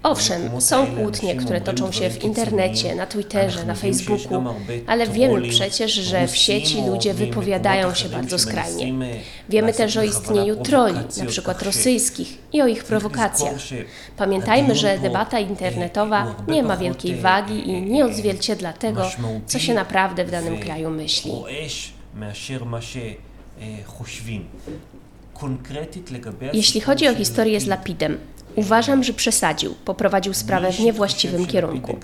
Owszem, 0.04 0.62
są 0.62 0.88
kłótnie, 0.88 1.36
które 1.36 1.62
toczą 1.62 1.92
się 1.92 2.10
w 2.10 2.24
internecie, 2.24 2.96
na 2.96 3.06
Twitterze, 3.06 3.66
na 3.66 3.76
Facebooku, 3.76 4.44
ale 4.88 5.08
wiemy 5.08 5.50
przecież, 5.50 5.94
że 5.94 6.28
w 6.28 6.38
sieci 6.38 6.78
ludzie 6.88 7.14
wypowiadają 7.14 7.94
się 7.94 8.10
bardzo 8.10 8.40
skrajnie. 8.40 8.94
Wiemy 9.50 9.74
też 9.74 9.98
o 9.98 10.04
istnieniu 10.04 10.56
troli, 10.56 11.00
na 11.18 11.26
przykład 11.26 11.62
rosyjskich, 11.62 12.38
i 12.54 12.62
o 12.62 12.68
ich 12.68 12.84
prowokacjach. 12.84 13.56
Pamiętajmy, 14.18 14.76
że 14.76 14.98
debata 14.98 15.40
internetowa 15.40 16.36
nie 16.48 16.64
ma 16.64 16.78
wielkiej 16.78 17.16
wagi 17.16 17.70
i 17.70 17.82
nie 17.82 18.06
odzwierciedla 18.06 18.74
tego, 18.74 19.12
co 19.48 19.60
się 19.60 19.74
naprawdę 19.74 20.26
w 20.26 20.32
danym 20.32 20.60
kraju 20.60 20.90
myśli. 20.90 21.32
Jeśli 26.54 26.82
chodzi 26.82 27.08
o 27.08 27.16
historię 27.16 27.62
z 27.62 27.68
Lapidem, 27.68 28.18
uważam, 28.56 29.04
że 29.04 29.14
przesadził, 29.14 29.76
poprowadził 29.86 30.34
sprawę 30.34 30.72
w 30.72 30.80
niewłaściwym 30.80 31.46
kierunku. 31.46 31.98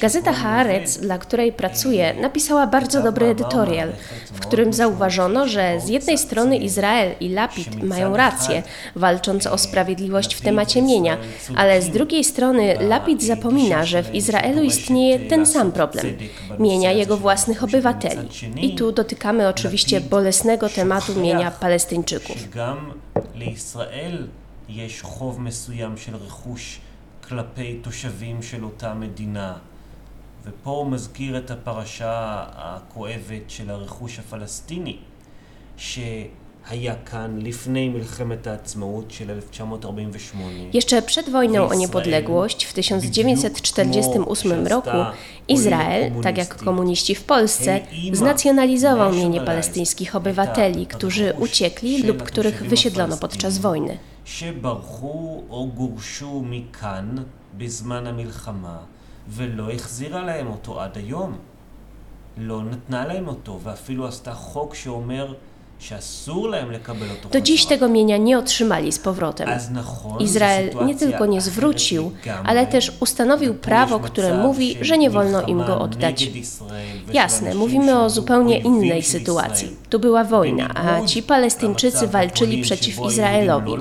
Gazeta 0.00 0.32
Haaretz, 0.32 0.98
dla 0.98 1.18
której 1.18 1.52
pracuję, 1.52 2.14
napisała 2.14 2.66
bardzo 2.66 3.02
dobry 3.02 3.26
edytorial, 3.26 3.92
w 4.32 4.40
którym 4.40 4.72
zauważono, 4.72 5.48
że 5.48 5.80
z 5.80 5.88
jednej 5.88 6.18
strony 6.18 6.56
Izrael 6.56 7.14
i 7.20 7.28
Lapid 7.28 7.82
mają 7.82 8.16
rację, 8.16 8.62
walcząc 8.96 9.46
o 9.46 9.58
sprawiedliwość 9.58 10.34
w 10.34 10.40
temacie 10.40 10.82
mienia, 10.82 11.16
ale 11.56 11.82
z 11.82 11.90
drugiej 11.90 12.24
strony 12.24 12.76
Lapid 12.80 13.22
zapomina, 13.22 13.84
że 13.84 14.02
w 14.02 14.14
Izraelu 14.14 14.62
istnieje 14.62 15.18
ten 15.18 15.46
sam 15.46 15.72
problem 15.72 16.06
mienia 16.58 16.92
jego 16.92 17.16
własnych 17.16 17.64
obywateli. 17.64 18.28
I 18.56 18.74
tu 18.74 18.92
dotykamy 18.92 19.48
oczywiście 19.48 20.00
bolesnego 20.00 20.68
tematu 20.68 21.14
mienia 21.14 21.50
Palestyńczyków. 21.50 22.36
יש 24.68 25.02
חוב 25.02 25.40
מסוים 25.40 25.96
של 25.96 26.14
רכוש 26.16 26.80
כלפי 27.28 27.78
תושבים 27.82 28.42
של 28.42 28.64
אותה 28.64 28.94
מדינה. 28.94 29.56
ופה 30.44 30.70
הוא 30.70 30.86
מזכיר 30.86 31.38
את 31.38 31.50
הפרשה 31.50 32.44
הכואבת 32.54 33.42
של 33.48 33.70
הרכוש 33.70 34.18
הפלסטיני, 34.18 34.98
ש... 35.76 35.98
היה 36.70 36.94
כאן 37.04 37.38
לפני 37.42 37.88
מלחמת 37.88 38.46
העצמאות 38.46 39.10
של 39.10 39.30
1948. 39.30 40.70
Jeszcze 40.72 41.02
przed 41.02 41.30
wojną 41.30 41.68
o 41.68 41.74
niepodległość 41.74 42.64
w 42.64 42.72
1948 42.72 44.66
roku 44.66 44.90
Izrael, 45.48 46.12
tak 46.22 46.38
jak 46.38 46.56
komuniści 46.56 47.14
w 47.14 47.24
Polsce, 47.24 47.80
znacjonalizował 48.12 49.12
mienie 49.12 49.40
palestyńskich 49.40 50.16
obywateli, 50.16 50.86
którzy 50.86 51.32
uciekli 51.38 52.02
lub 52.02 52.22
których 52.22 52.62
wysiedlono 52.62 53.16
podczas 53.16 53.58
wojny. 53.58 53.98
שברחו 54.27 55.43
או 55.49 55.71
גורשו 55.75 56.43
מכאן 56.45 57.15
בזמן 57.57 58.07
המלחמה 58.07 58.77
ולא 59.27 59.71
החזירה 59.71 60.23
להם 60.23 60.47
אותו 60.47 60.81
עד 60.81 60.97
היום. 60.97 61.37
לא 62.37 62.63
נתנה 62.63 63.05
להם 63.05 63.27
אותו 63.27 63.59
ואפילו 63.63 64.07
עשתה 64.07 64.33
חוק 64.33 64.75
שאומר 64.75 65.33
do 67.31 67.41
dziś 67.41 67.65
tego 67.65 67.89
mienia 67.89 68.17
nie 68.17 68.37
otrzymali 68.37 68.91
z 68.91 68.99
powrotem. 68.99 69.49
Izrael 70.19 70.69
nie 70.85 70.95
tylko 70.95 71.25
nie 71.25 71.41
zwrócił, 71.41 72.11
ale 72.43 72.67
też 72.67 72.91
ustanowił 72.99 73.53
prawo, 73.53 73.99
które 73.99 74.37
mówi, 74.37 74.77
że 74.81 74.97
nie 74.97 75.09
wolno 75.09 75.41
im 75.41 75.57
go 75.57 75.79
oddać. 75.79 76.29
Jasne, 77.13 77.55
mówimy 77.55 77.99
o 77.99 78.09
zupełnie 78.09 78.59
innej 78.59 79.03
sytuacji. 79.03 79.75
Tu 79.89 79.99
była 79.99 80.23
wojna, 80.23 80.69
a 80.75 81.05
ci 81.05 81.23
Palestyńczycy 81.23 82.07
walczyli 82.07 82.61
przeciw 82.61 82.99
Izraelowi. 83.07 83.71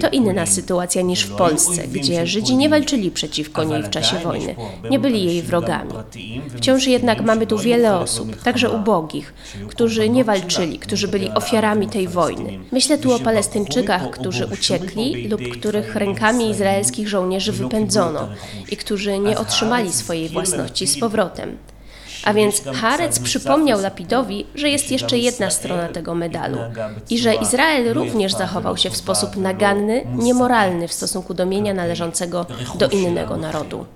To 0.00 0.08
inna 0.08 0.46
sytuacja 0.46 1.02
niż 1.02 1.22
w 1.22 1.36
Polsce, 1.36 1.88
gdzie 1.88 2.26
Żydzi 2.26 2.56
nie 2.56 2.68
walczyli 2.68 3.10
przeciwko 3.10 3.64
niej 3.64 3.82
w 3.82 3.90
czasie 3.90 4.18
wojny. 4.18 4.54
Nie 4.90 4.98
byli 4.98 5.24
jej 5.24 5.42
wrogami. 5.42 5.92
Wciąż 6.56 6.86
jednak 6.86 7.20
mamy 7.20 7.46
tu 7.46 7.58
wiele 7.58 7.98
osób, 7.98 8.42
także 8.42 8.70
ubogich, 8.70 9.34
którzy 9.68 10.08
nie 10.08 10.24
walczyli, 10.24 10.78
którzy 10.78 11.08
byli 11.08 11.21
byli 11.22 11.34
ofiarami 11.34 11.88
tej 11.88 12.08
wojny. 12.08 12.58
Myślę 12.72 12.98
tu 12.98 13.14
o 13.14 13.18
Palestyńczykach, 13.18 14.10
którzy 14.10 14.46
uciekli 14.46 15.28
lub 15.28 15.40
których 15.52 15.96
rękami 15.96 16.50
izraelskich 16.50 17.08
żołnierzy 17.08 17.52
wypędzono 17.52 18.28
i 18.70 18.76
którzy 18.76 19.18
nie 19.18 19.38
otrzymali 19.38 19.92
swojej 19.92 20.28
własności 20.28 20.86
z 20.86 21.00
powrotem. 21.00 21.58
A 22.24 22.34
więc 22.34 22.62
Harec 22.64 23.18
przypomniał 23.18 23.80
Lapidowi, 23.80 24.46
że 24.54 24.68
jest 24.68 24.90
jeszcze 24.90 25.18
jedna 25.18 25.50
strona 25.50 25.88
tego 25.88 26.14
medalu 26.14 26.58
i 27.10 27.18
że 27.18 27.34
Izrael 27.34 27.94
również 27.94 28.32
zachował 28.32 28.76
się 28.76 28.90
w 28.90 28.96
sposób 28.96 29.36
naganny, 29.36 30.06
niemoralny 30.14 30.88
w 30.88 30.92
stosunku 30.92 31.34
do 31.34 31.46
mienia 31.46 31.74
należącego 31.74 32.46
do 32.78 32.88
innego 32.88 33.36
narodu. 33.36 33.86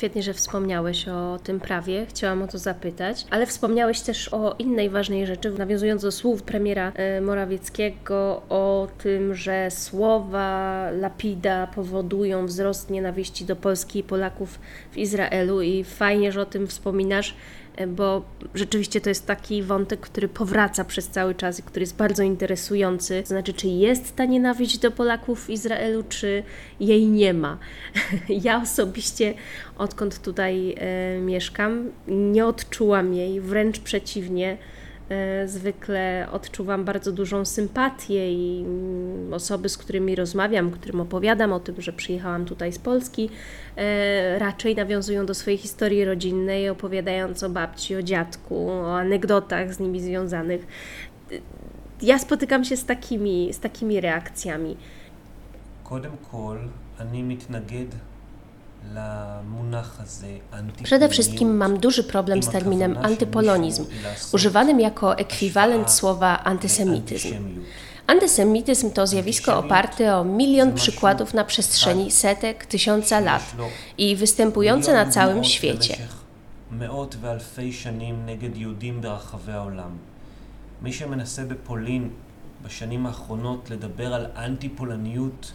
Świetnie, 0.00 0.22
że 0.22 0.34
wspomniałeś 0.34 1.08
o 1.08 1.38
tym 1.44 1.60
prawie, 1.60 2.06
chciałam 2.06 2.42
o 2.42 2.46
to 2.46 2.58
zapytać, 2.58 3.26
ale 3.30 3.46
wspomniałeś 3.46 4.00
też 4.00 4.34
o 4.34 4.54
innej 4.58 4.90
ważnej 4.90 5.26
rzeczy, 5.26 5.50
nawiązując 5.50 6.02
do 6.02 6.12
słów 6.12 6.42
premiera 6.42 6.92
e, 6.94 7.20
Morawieckiego 7.20 8.42
o 8.48 8.88
tym, 8.98 9.34
że 9.34 9.70
słowa 9.70 10.88
Lapida 10.90 11.66
powodują 11.66 12.46
wzrost 12.46 12.90
nienawiści 12.90 13.44
do 13.44 13.56
Polski 13.56 13.98
i 13.98 14.02
Polaków 14.02 14.58
w 14.92 14.98
Izraelu 14.98 15.62
i 15.62 15.84
fajnie, 15.84 16.32
że 16.32 16.42
o 16.42 16.46
tym 16.46 16.66
wspominasz 16.66 17.34
bo 17.88 18.22
rzeczywiście 18.54 19.00
to 19.00 19.08
jest 19.08 19.26
taki 19.26 19.62
wątek, 19.62 20.00
który 20.00 20.28
powraca 20.28 20.84
przez 20.84 21.08
cały 21.08 21.34
czas 21.34 21.58
i 21.58 21.62
który 21.62 21.82
jest 21.82 21.96
bardzo 21.96 22.22
interesujący. 22.22 23.22
To 23.22 23.28
znaczy, 23.28 23.52
czy 23.52 23.68
jest 23.68 24.16
ta 24.16 24.24
nienawiść 24.24 24.78
do 24.78 24.90
Polaków 24.90 25.44
w 25.44 25.50
Izraelu, 25.50 26.04
czy 26.08 26.42
jej 26.80 27.06
nie 27.06 27.34
ma. 27.34 27.58
Ja 28.28 28.62
osobiście, 28.62 29.34
odkąd 29.78 30.22
tutaj 30.22 30.74
e, 30.78 31.18
mieszkam, 31.20 31.90
nie 32.08 32.46
odczułam 32.46 33.14
jej, 33.14 33.40
wręcz 33.40 33.78
przeciwnie. 33.78 34.56
E, 35.09 35.47
zwykle 35.47 36.27
odczuwam 36.31 36.85
bardzo 36.85 37.11
dużą 37.11 37.45
sympatię 37.45 38.33
i 38.33 38.63
mm, 38.67 39.33
osoby, 39.33 39.69
z 39.69 39.77
którymi 39.77 40.15
rozmawiam, 40.15 40.71
którym 40.71 41.01
opowiadam 41.01 41.53
o 41.53 41.59
tym, 41.59 41.81
że 41.81 41.93
przyjechałam 41.93 42.45
tutaj 42.45 42.73
z 42.73 42.79
Polski, 42.79 43.29
e, 43.75 44.39
raczej 44.39 44.75
nawiązują 44.75 45.25
do 45.25 45.33
swojej 45.33 45.57
historii 45.57 46.05
rodzinnej, 46.05 46.69
opowiadając 46.69 47.43
o 47.43 47.49
babci, 47.49 47.95
o 47.95 48.03
dziadku, 48.03 48.69
o 48.69 48.97
anegdotach 48.97 49.73
z 49.73 49.79
nimi 49.79 50.01
związanych. 50.01 50.67
Ja 52.01 52.19
spotykam 52.19 52.63
się 52.65 52.77
z 52.77 52.85
takimi, 52.85 53.53
z 53.53 53.59
takimi 53.59 54.01
reakcjami. 54.01 54.77
קודם 55.83 56.15
כל, 56.31 56.57
אני 56.99 57.23
מתנגד 57.23 57.95
Przede 60.83 61.09
wszystkim 61.09 61.57
mam 61.57 61.77
duży 61.79 62.03
problem 62.03 62.43
z 62.43 62.49
terminem 62.49 62.97
antypolonizm, 62.97 63.85
używanym 64.33 64.79
jako 64.79 65.17
ekwiwalent 65.17 65.91
słowa 65.91 66.43
antysemityzm. 66.43 67.35
Antysemityzm 68.07 68.91
to 68.91 69.07
zjawisko 69.07 69.57
oparte 69.57 70.17
o 70.17 70.23
milion 70.23 70.73
przykładów 70.73 71.33
na 71.33 71.43
przestrzeni 71.43 72.11
setek, 72.11 72.65
tysiąca 72.65 73.19
lat 73.19 73.55
i 73.97 74.15
występujące 74.15 74.93
na 74.93 75.05
całym 75.05 75.43
świecie. 75.43 75.97
מי 80.81 80.93
שמנסה 80.93 81.45
בפולין 81.45 82.09
בשנים 82.63 83.05
האחרונות 83.05 83.71
לדבר 83.71 84.13
על 84.13 84.25
אנטי 84.37 84.69
פולניות 84.69 85.51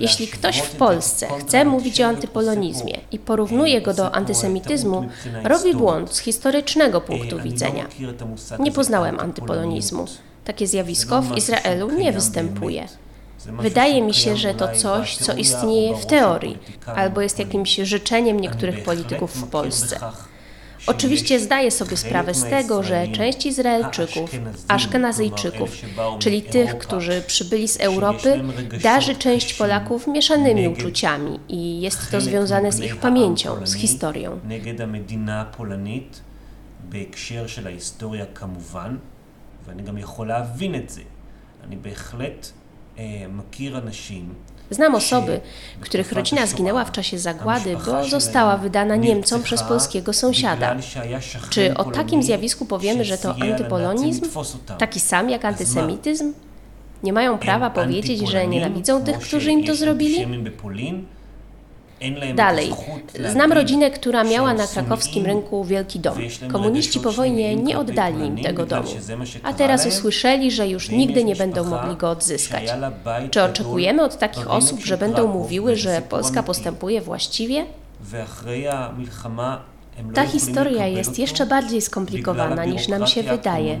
jeśli 0.00 0.28
ktoś 0.28 0.58
w 0.58 0.70
Polsce 0.70 1.28
chce 1.40 1.64
mówić 1.64 2.00
o 2.00 2.06
antypolonizmie 2.06 2.98
i 3.12 3.18
porównuje 3.18 3.80
go 3.80 3.94
do 3.94 4.14
antysemityzmu, 4.14 5.08
robi 5.44 5.74
błąd 5.74 6.14
z 6.14 6.18
historycznego 6.18 7.00
punktu 7.00 7.38
widzenia. 7.38 7.86
Nie 8.58 8.72
poznałem 8.72 9.20
antypolonizmu. 9.20 10.06
Takie 10.44 10.66
zjawisko 10.66 11.22
w 11.22 11.36
Izraelu 11.36 11.90
nie 11.90 12.12
występuje. 12.12 12.88
Wydaje 13.46 14.02
mi 14.02 14.14
się, 14.14 14.36
że 14.36 14.54
to 14.54 14.68
coś, 14.74 15.16
co 15.16 15.34
istnieje 15.34 15.96
w 15.96 16.06
teorii, 16.06 16.58
albo 16.86 17.20
jest 17.20 17.38
jakimś 17.38 17.76
życzeniem 17.76 18.40
niektórych 18.40 18.82
polityków 18.82 19.34
w 19.34 19.46
Polsce. 19.46 20.00
Oczywiście 20.89 21.39
zdaję 21.39 21.71
sobie 21.71 21.97
sprawę 21.97 22.33
z 22.33 22.43
tego, 22.43 22.83
że 22.83 23.07
część 23.07 23.45
Izraelczyków, 23.45 24.31
Aszkenazyjczyków, 24.67 25.69
czyli 26.19 26.41
tych, 26.41 26.77
którzy 26.77 27.23
przybyli 27.27 27.67
z 27.67 27.77
Europy, 27.77 28.43
darzy 28.83 29.15
część 29.15 29.53
Polaków 29.53 30.07
mieszanymi 30.07 30.67
uczuciami 30.67 31.39
i 31.49 31.81
jest 31.81 32.11
to 32.11 32.21
związane 32.21 32.71
z 32.71 32.79
ich 32.79 32.95
pamięcią, 32.97 33.67
z 33.67 33.73
historią. 33.73 34.39
בהקשר 36.89 37.47
של 37.47 37.67
ההיסטוריה 37.67 38.25
כמובן, 38.25 38.97
ואני 39.65 39.83
גם 39.83 39.97
יכול 39.97 40.27
להבין 40.27 40.75
את 40.75 40.89
זה. 40.89 41.01
אני 41.63 41.75
בהחלט 41.75 42.47
מכיר 43.29 43.77
אנשים 43.77 44.33
Znam 44.70 44.94
osoby, 44.94 45.40
których 45.80 46.12
rodzina 46.12 46.46
zginęła 46.46 46.84
w 46.84 46.92
czasie 46.92 47.18
zagłady, 47.18 47.76
bo 47.86 48.04
została 48.04 48.56
wydana 48.56 48.96
Niemcom 48.96 49.42
przez 49.42 49.62
polskiego 49.62 50.12
sąsiada. 50.12 50.76
Czy 51.50 51.74
o 51.74 51.84
takim 51.84 52.22
zjawisku 52.22 52.66
powiemy, 52.66 53.04
że 53.04 53.18
to 53.18 53.34
antypolonizm? 53.40 54.26
Taki 54.78 55.00
sam 55.00 55.30
jak 55.30 55.44
antysemityzm? 55.44 56.32
Nie 57.02 57.12
mają 57.12 57.38
prawa 57.38 57.70
powiedzieć, 57.70 58.28
że 58.28 58.46
nienawidzą 58.46 59.04
tych, 59.04 59.18
którzy 59.18 59.50
im 59.52 59.64
to 59.64 59.74
zrobili? 59.74 60.26
Dalej, 62.34 62.72
znam 63.32 63.52
rodzinę, 63.52 63.90
która 63.90 64.24
miała 64.24 64.54
na 64.54 64.66
krakowskim 64.66 65.26
rynku 65.26 65.64
wielki 65.64 66.00
dom. 66.00 66.18
Komuniści 66.52 67.00
po 67.00 67.12
wojnie 67.12 67.56
nie 67.56 67.78
oddali 67.78 68.26
im 68.26 68.42
tego 68.42 68.66
domu, 68.66 68.88
a 69.42 69.52
teraz 69.52 69.86
usłyszeli, 69.86 70.50
że 70.50 70.68
już 70.68 70.90
nigdy 70.90 71.24
nie 71.24 71.36
będą 71.36 71.64
mogli 71.64 71.96
go 71.96 72.10
odzyskać. 72.10 72.62
Czy 73.30 73.42
oczekujemy 73.42 74.02
od 74.02 74.18
takich 74.18 74.50
osób, 74.50 74.80
że 74.80 74.98
będą 74.98 75.26
mówiły, 75.26 75.76
że 75.76 76.02
Polska 76.08 76.42
postępuje 76.42 77.00
właściwie? 77.00 77.66
Ta 80.14 80.26
historia 80.26 80.86
jest 80.86 81.18
jeszcze 81.18 81.46
bardziej 81.46 81.80
skomplikowana 81.80 82.64
niż 82.64 82.88
nam 82.88 83.06
się 83.06 83.22
wydaje. 83.22 83.78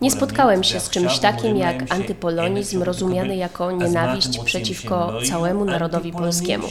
Nie 0.00 0.10
spotkałem 0.10 0.64
się 0.64 0.80
z 0.80 0.90
czymś 0.90 1.18
takim 1.18 1.56
jak 1.56 1.92
antypolonizm 1.92 2.82
rozumiany 2.82 3.36
jako 3.36 3.72
nienawiść 3.72 4.38
przeciwko 4.38 5.12
całemu 5.28 5.64
narodowi 5.64 6.12
polskiemu. 6.12 6.68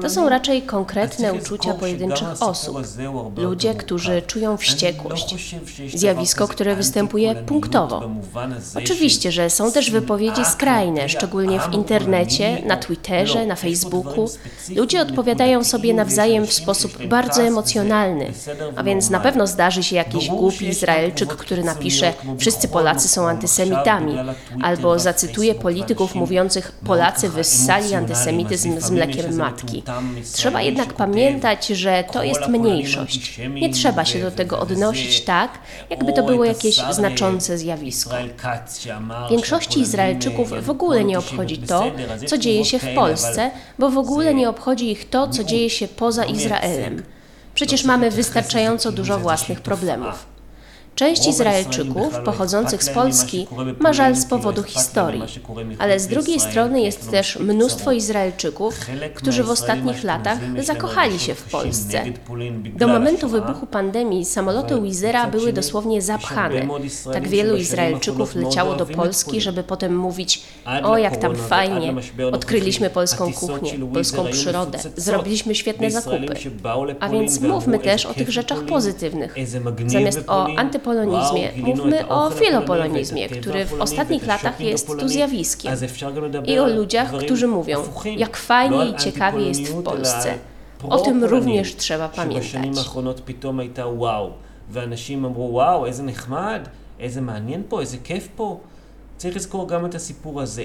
To 0.00 0.10
są 0.10 0.28
raczej 0.28 0.62
konkretne 0.62 1.32
uczucia 1.32 1.74
pojedynczych 1.74 2.28
osób, 2.42 2.78
ludzie, 3.36 3.74
którzy 3.74 4.22
czują 4.22 4.56
wściekłość. 4.56 5.58
Zjawisko, 5.94 6.48
które 6.48 6.76
występuje 6.76 7.34
punktowo. 7.34 8.10
Oczywiście, 8.76 9.32
że 9.32 9.50
są 9.50 9.72
też 9.72 9.90
wypowiedzi 9.90 10.44
skrajne, 10.44 11.08
szczególnie 11.08 11.60
w 11.60 11.72
internecie, 11.72 12.62
na 12.66 12.76
Twitterze, 12.76 13.46
na 13.46 13.56
Facebooku. 13.56 14.28
Ludzie 14.76 15.00
odpowiadają 15.00 15.64
sobie 15.64 15.94
nawzajem 15.94 16.46
w 16.46 16.52
sposób 16.52 17.06
bardzo 17.06 17.42
emocjonalny, 17.42 18.07
a 18.76 18.82
więc 18.82 19.10
na 19.10 19.20
pewno 19.20 19.46
zdarzy 19.46 19.82
się 19.82 19.96
jakiś 19.96 20.28
głupi 20.28 20.66
Izraelczyk, 20.66 21.28
który 21.28 21.64
napisze 21.64 22.12
wszyscy 22.38 22.68
Polacy 22.68 23.08
są 23.08 23.28
antysemitami, 23.28 24.14
albo 24.62 24.98
zacytuje 24.98 25.54
polityków 25.54 26.14
mówiących 26.14 26.72
Polacy 26.72 27.28
wyssali 27.28 27.94
antysemityzm 27.94 28.80
z 28.80 28.90
mlekiem 28.90 29.36
matki. 29.36 29.82
Trzeba 30.32 30.62
jednak 30.62 30.92
pamiętać, 30.92 31.66
że 31.66 32.04
to 32.12 32.22
jest 32.22 32.48
mniejszość. 32.48 33.40
Nie 33.54 33.70
trzeba 33.70 34.04
się 34.04 34.20
do 34.20 34.30
tego 34.30 34.60
odnosić 34.60 35.20
tak, 35.20 35.58
jakby 35.90 36.12
to 36.12 36.22
było 36.22 36.44
jakieś 36.44 36.80
znaczące 36.90 37.58
zjawisko. 37.58 38.14
Większości 39.30 39.80
Izraelczyków 39.80 40.64
w 40.64 40.70
ogóle 40.70 41.04
nie 41.04 41.18
obchodzi 41.18 41.58
to, 41.58 41.84
co 42.26 42.38
dzieje 42.38 42.64
się 42.64 42.78
w 42.78 42.94
Polsce, 42.94 43.50
bo 43.78 43.90
w 43.90 43.98
ogóle 43.98 44.34
nie 44.34 44.48
obchodzi 44.48 44.90
ich 44.90 45.10
to, 45.10 45.28
co 45.28 45.44
dzieje 45.44 45.70
się 45.70 45.88
poza 45.88 46.24
Izraelem. 46.24 47.02
Przecież 47.58 47.84
mamy 47.84 48.10
wystarczająco 48.10 48.92
dużo 48.92 49.18
własnych 49.18 49.60
problemów. 49.60 50.26
Część 50.98 51.26
Izraelczyków 51.26 52.18
pochodzących 52.24 52.84
z 52.84 52.90
Polski 52.90 53.46
ma 53.78 53.92
żal 53.92 54.16
z 54.16 54.26
powodu 54.26 54.62
historii, 54.62 55.22
ale 55.78 56.00
z 56.00 56.06
drugiej 56.06 56.40
strony 56.40 56.80
jest 56.80 57.10
też 57.10 57.38
mnóstwo 57.38 57.92
Izraelczyków, 57.92 58.74
którzy 59.14 59.44
w 59.44 59.50
ostatnich 59.50 60.04
latach 60.04 60.38
zakochali 60.62 61.18
się 61.18 61.34
w 61.34 61.42
Polsce. 61.42 62.02
Do 62.76 62.88
momentu 62.88 63.28
wybuchu 63.28 63.66
pandemii 63.66 64.24
samoloty 64.24 64.80
Wizera 64.80 65.26
były 65.26 65.52
dosłownie 65.52 66.02
zapchane. 66.02 66.68
Tak 67.12 67.28
wielu 67.28 67.56
Izraelczyków 67.56 68.34
leciało 68.34 68.74
do 68.74 68.86
Polski, 68.86 69.40
żeby 69.40 69.62
potem 69.62 69.96
mówić: 69.96 70.42
O, 70.82 70.98
jak 70.98 71.16
tam 71.16 71.36
fajnie, 71.36 71.94
odkryliśmy 72.32 72.90
polską 72.90 73.32
kuchnię, 73.32 73.72
polską 73.94 74.24
przyrodę, 74.30 74.78
zrobiliśmy 74.96 75.54
świetne 75.54 75.90
zakupy. 75.90 76.34
A 77.00 77.08
więc 77.08 77.40
mówmy 77.40 77.78
też 77.78 78.06
o 78.06 78.14
tych 78.14 78.30
rzeczach 78.30 78.62
pozytywnych, 78.62 79.34
zamiast 79.86 80.24
o 80.26 80.46
antypolonizmie 80.56 80.87
polonizmie, 80.87 81.51
mówmy 81.57 82.07
o 82.07 82.29
filopolonizmie, 82.29 83.29
który 83.29 83.65
w 83.65 83.81
ostatnich 83.81 84.27
latach 84.27 84.59
jest 84.59 84.87
tu 84.99 85.07
zjawiskiem. 85.07 85.73
I 86.45 86.59
o 86.59 86.67
ludziach, 86.67 87.13
którzy 87.13 87.47
mówią, 87.47 87.83
jak 88.17 88.37
fajnie 88.37 88.85
i 88.85 88.95
ciekawie 88.95 89.47
jest 89.47 89.61
w 89.61 89.83
Polsce. 89.83 90.33
O 90.89 90.99
tym 90.99 91.23
również 91.23 91.75
trzeba 91.75 92.09
pamiętać. 92.09 92.55
ואנשים 94.69 95.25
אמרו, 95.25 95.49
וואו, 95.51 95.85
איזה 95.85 96.03
נחמד, 96.03 96.61
איזה 96.99 97.21
מעניין 97.21 97.63
פה, 97.69 97.81
איזה 97.81 97.97
כיף 98.03 98.27
פה. 98.35 98.59
צריך 99.17 99.35
לזכור 99.35 99.67
גם 99.67 99.85
את 99.85 99.95
הסיפור 99.95 100.41
הזה. 100.41 100.63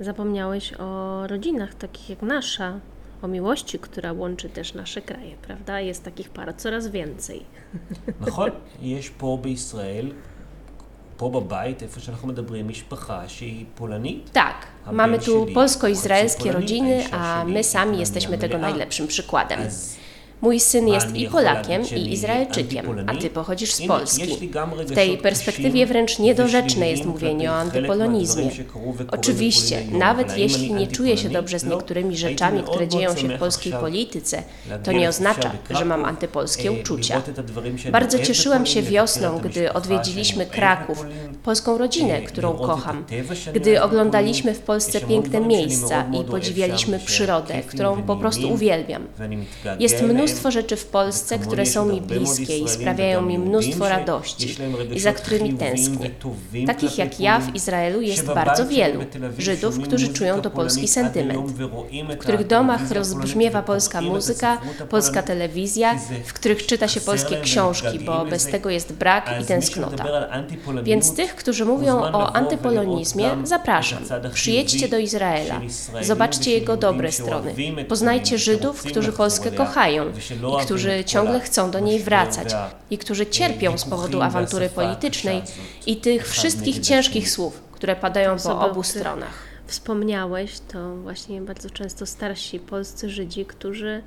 Zapomniałeś 0.00 0.72
o 0.78 1.26
rodzinach 1.26 1.74
takich 1.74 2.10
jak 2.10 2.22
nasza, 2.22 2.80
o 3.22 3.28
miłości, 3.28 3.78
która 3.78 4.12
łączy 4.12 4.48
też 4.48 4.74
nasze 4.74 5.02
kraje, 5.02 5.36
prawda? 5.42 5.80
Jest 5.80 6.04
takich 6.04 6.30
par 6.30 6.56
coraz 6.56 6.88
więcej. 6.88 7.42
נכון, 8.20 8.50
יש 8.82 9.10
פה 9.10 9.38
בישראל, 9.42 10.12
פה 11.16 11.30
בבית, 11.30 11.82
איפה 11.82 12.00
שאנחנו 12.00 12.28
מדברים, 12.28 12.68
משפחה 12.68 13.28
שהיא 13.28 13.66
פולנית. 13.74 14.30
Tak, 14.32 14.66
mamy 14.92 15.18
tu 15.18 15.46
polsko-izraelskie 15.54 16.52
rodziny, 16.52 17.04
a 17.12 17.44
my 17.44 17.64
sami 17.64 17.98
jesteśmy 17.98 18.38
tego 18.38 18.58
najlepszym 18.58 19.06
przykładem. 19.06 19.60
Mój 20.41 20.59
syn 20.59 20.87
jest 20.87 21.15
i 21.15 21.27
Polakiem, 21.27 21.81
i 21.95 22.13
Izraelczykiem, 22.13 22.85
a 23.07 23.15
ty 23.15 23.29
pochodzisz 23.29 23.73
z 23.73 23.87
Polski. 23.87 24.49
W 24.77 24.95
tej 24.95 25.17
perspektywie 25.17 25.85
wręcz 25.85 26.19
niedorzeczne 26.19 26.89
jest 26.89 27.05
mówienie 27.05 27.51
o 27.51 27.55
antypolonizmie. 27.55 28.49
Oczywiście, 29.11 29.81
nawet 29.91 30.37
jeśli 30.37 30.73
nie 30.73 30.87
czuję 30.87 31.17
się 31.17 31.29
dobrze 31.29 31.59
z 31.59 31.63
niektórymi 31.63 32.17
rzeczami, 32.17 32.63
które 32.63 32.87
dzieją 32.87 33.15
się 33.15 33.27
w 33.27 33.39
polskiej 33.39 33.73
polityce, 33.73 34.43
to 34.83 34.91
nie 34.91 35.09
oznacza, 35.09 35.51
że 35.69 35.85
mam 35.85 36.05
antypolskie 36.05 36.71
uczucia. 36.71 37.21
Bardzo 37.91 38.19
cieszyłem 38.19 38.65
się 38.65 38.81
wiosną, 38.81 39.39
gdy 39.39 39.73
odwiedziliśmy 39.73 40.45
Kraków, 40.45 41.05
polską 41.43 41.77
rodzinę, 41.77 42.21
którą 42.21 42.53
kocham, 42.53 43.05
gdy 43.53 43.81
oglądaliśmy 43.81 44.53
w 44.53 44.59
Polsce 44.59 45.01
piękne 45.01 45.41
miejsca 45.41 46.05
i 46.21 46.23
podziwialiśmy 46.23 46.99
przyrodę, 46.99 47.61
którą 47.67 48.03
po 48.03 48.15
prostu 48.15 48.53
uwielbiam. 48.53 49.07
Jest 49.79 50.01
mnóstwo 50.01 50.26
mnóstwo 50.27 50.51
rzeczy 50.51 50.75
w 50.75 50.85
Polsce, 50.85 51.39
które 51.39 51.65
są 51.65 51.85
mi 51.85 52.01
bliskie 52.01 52.57
i 52.57 52.69
sprawiają 52.69 53.21
mi 53.21 53.39
mnóstwo 53.39 53.89
radości 53.89 54.55
i 54.93 54.99
za 54.99 55.13
którymi 55.13 55.53
tęsknię. 55.53 56.11
Takich 56.67 56.97
jak 56.97 57.19
ja 57.19 57.39
w 57.39 57.55
Izraelu 57.55 58.01
jest 58.01 58.25
bardzo 58.25 58.67
wielu 58.67 58.99
Żydów, 59.37 59.79
którzy 59.79 60.13
czują 60.13 60.41
do 60.41 60.49
Polski 60.49 60.87
sentyment, 60.87 61.51
w 62.09 62.17
których 62.17 62.47
domach 62.47 62.91
rozbrzmiewa 62.91 63.61
polska 63.61 64.01
muzyka, 64.01 64.61
polska 64.89 65.23
telewizja, 65.23 65.99
w 66.25 66.33
których 66.33 66.65
czyta 66.65 66.87
się 66.87 67.01
polskie 67.01 67.41
książki, 67.41 67.99
bo 67.99 68.25
bez 68.25 68.45
tego 68.45 68.69
jest 68.69 68.93
brak 68.93 69.41
i 69.41 69.45
tęsknota. 69.45 70.05
Więc 70.83 71.15
tych, 71.15 71.35
którzy 71.35 71.65
mówią 71.65 71.97
o 71.97 72.35
antypolonizmie, 72.35 73.29
zapraszam. 73.43 74.03
Przyjedźcie 74.33 74.87
do 74.87 74.97
Izraela, 74.97 75.61
zobaczcie 76.01 76.51
jego 76.51 76.77
dobre 76.77 77.11
strony, 77.11 77.53
poznajcie 77.87 78.37
Żydów, 78.37 78.83
którzy 78.83 79.11
Polskę 79.11 79.51
kochają, 79.51 80.11
i 80.61 80.65
którzy 80.65 81.03
ciągle 81.05 81.39
chcą 81.39 81.71
do 81.71 81.79
niej 81.79 81.99
wracać 81.99 82.55
i 82.89 82.97
którzy 82.97 83.25
cierpią 83.25 83.77
z 83.77 83.85
powodu 83.85 84.21
awantury 84.21 84.69
politycznej 84.69 85.41
i 85.85 85.97
tych 85.97 86.29
wszystkich 86.29 86.79
ciężkich 86.79 87.31
słów, 87.31 87.61
które 87.71 87.95
padają 87.95 88.37
po 88.39 88.59
obu 88.59 88.83
stronach. 88.83 89.47
Wspomniałeś, 89.67 90.59
to 90.59 90.95
właśnie 90.95 91.41
bardzo 91.41 91.69
często 91.69 92.05
starsi 92.05 92.59
polscy 92.59 93.09
Żydzi, 93.09 93.45
którzy 93.45 94.01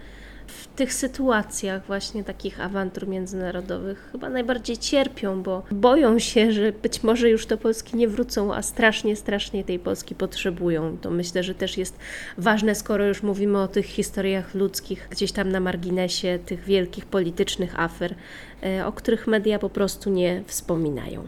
w 0.51 0.67
tych 0.67 0.95
sytuacjach 0.95 1.87
właśnie 1.87 2.25
takich 2.25 2.61
awantur 2.61 3.09
międzynarodowych 3.09 4.09
chyba 4.13 4.29
najbardziej 4.29 4.79
cierpią, 4.79 5.43
bo 5.43 5.63
boją 5.71 6.19
się, 6.19 6.53
że 6.53 6.73
być 6.73 7.03
może 7.03 7.31
już 7.31 7.47
do 7.47 7.59
Polski 7.59 7.97
nie 7.97 8.09
wrócą, 8.09 8.55
a 8.55 8.63
strasznie, 8.63 9.17
strasznie 9.17 9.65
tej 9.65 9.79
Polski 9.79 10.15
potrzebują. 10.15 10.99
To 10.99 11.11
myślę, 11.11 11.43
że 11.43 11.55
też 11.55 11.77
jest 11.77 11.99
ważne, 12.39 12.75
skoro 12.75 13.07
już 13.07 13.23
mówimy 13.23 13.59
o 13.59 13.69
tych 13.69 13.87
historiach 13.87 14.55
ludzkich, 14.55 15.09
gdzieś 15.11 15.33
tam 15.33 15.53
na 15.53 15.61
marginesie 15.61 16.39
tych 16.47 16.65
wielkich 16.65 17.07
politycznych 17.07 17.81
afer, 17.81 18.15
e, 18.63 18.87
o 18.87 18.93
których 18.93 19.27
media 19.27 19.59
po 19.59 19.71
prostu 19.71 20.11
nie 20.11 20.43
wspominają. 20.47 21.23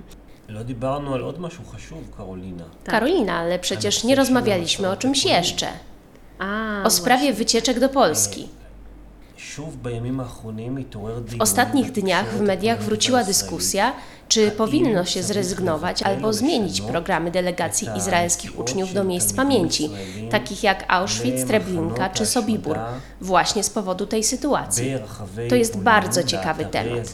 Karolina, 2.85 3.35
ale 3.35 3.59
przecież 3.59 4.05
nie 4.05 4.15
rozmawialiśmy 4.15 4.91
o 4.91 4.97
czymś 4.97 5.25
jeszcze. 5.25 5.67
A, 6.39 6.83
o 6.85 6.91
sprawie 6.91 7.33
wycieczek 7.33 7.81
do 7.81 7.89
Polski. 7.89 8.49
W 11.28 11.36
ostatnich 11.40 11.92
dniach 11.92 12.34
w 12.34 12.42
mediach 12.42 12.84
wróciła 12.84 13.24
dyskusja, 13.24 13.94
czy 14.28 14.52
powinno 14.52 15.06
się 15.06 15.24
zrezygnować 15.24 16.04
albo 16.04 16.34
zmienić 16.34 16.82
programy 16.82 17.32
delegacji 17.32 17.88
izraelskich 17.98 18.60
uczniów 18.60 18.94
do 18.94 19.04
miejsc 19.04 19.34
pamięci, 19.34 19.90
takich 20.30 20.64
jak 20.64 20.86
Auschwitz, 20.88 21.48
Treblinka 21.48 22.10
czy 22.10 22.26
Sobibór, 22.26 22.78
właśnie 23.22 23.64
z 23.64 23.70
powodu 23.70 24.06
tej 24.06 24.24
sytuacji. 24.24 24.94
To 25.50 25.56
jest 25.56 25.78
bardzo 25.78 26.24
ciekawy 26.24 26.66
temat. 26.66 27.14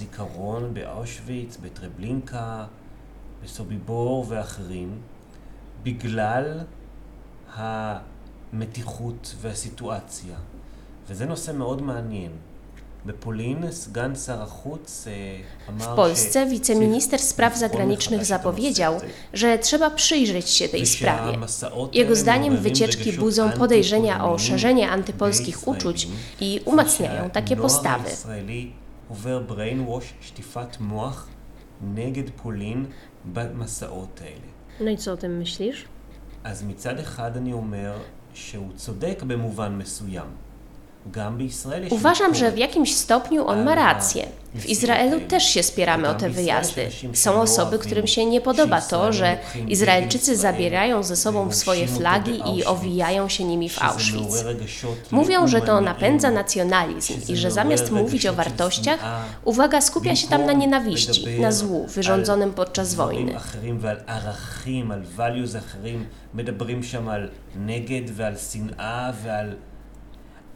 בגלל 5.83 6.65
המתיחות 7.55 9.35
והסיטואציה. 9.41 10.37
וזה 11.09 11.25
נושא 11.25 11.51
מאוד 11.51 11.81
מעניין. 11.81 12.31
W 15.79 15.87
Polsce 15.95 16.45
wiceminister 16.45 17.19
spraw 17.19 17.57
zagranicznych 17.57 18.25
zapowiedział, 18.25 18.99
że 19.33 19.59
trzeba 19.59 19.89
przyjrzeć 19.89 20.49
się 20.49 20.69
tej 20.69 20.85
sprawie. 20.85 21.37
Jego 21.93 22.15
zdaniem 22.15 22.57
wycieczki 22.57 23.13
budzą 23.13 23.51
podejrzenia 23.51 24.25
o 24.25 24.37
szerzenie 24.37 24.89
antypolskich 24.89 25.67
uczuć 25.67 26.07
i 26.39 26.61
umacniają 26.65 27.29
takie 27.29 27.55
postawy. 27.55 28.09
No 34.79 34.89
i 34.91 34.97
co 34.97 35.11
o 35.11 35.17
tym 35.17 35.37
myślisz? 35.37 35.85
אז 36.43 36.63
מצד 36.63 36.99
אחד 36.99 37.37
אני 37.37 37.53
אומר 37.53 37.93
שהוא 38.33 38.73
צודק 38.75 39.23
במובן 39.23 39.75
מסוים. 39.75 40.27
Uważam, 41.90 42.34
że 42.34 42.52
w 42.52 42.58
jakimś 42.58 42.94
stopniu 42.94 43.46
on 43.46 43.64
ma 43.64 43.74
rację. 43.74 44.26
W 44.54 44.66
Izraelu 44.66 45.20
też 45.20 45.44
się 45.44 45.62
spieramy 45.62 46.08
o 46.08 46.14
te 46.14 46.30
wyjazdy. 46.30 46.88
Są 47.14 47.40
osoby, 47.40 47.78
którym 47.78 48.06
się 48.06 48.26
nie 48.26 48.40
podoba 48.40 48.80
to, 48.80 49.12
że 49.12 49.38
Izraelczycy 49.68 50.36
zabierają 50.36 51.02
ze 51.02 51.16
sobą 51.16 51.52
swoje 51.52 51.86
flagi 51.88 52.42
i 52.56 52.64
owijają 52.64 53.28
się 53.28 53.44
nimi 53.44 53.68
w 53.68 53.82
Auschwitz. 53.82 54.44
Mówią, 55.10 55.46
że 55.48 55.60
to 55.60 55.80
napędza 55.80 56.30
nacjonalizm 56.30 57.14
i 57.28 57.36
że 57.36 57.50
zamiast 57.50 57.90
mówić 57.90 58.26
o 58.26 58.32
wartościach, 58.32 59.00
uwaga 59.44 59.80
skupia 59.80 60.16
się 60.16 60.28
tam 60.28 60.46
na 60.46 60.52
nienawiści, 60.52 61.40
na 61.40 61.52
złu 61.52 61.86
wyrządzonym 61.86 62.52
podczas 62.52 62.94
wojny. 62.94 63.32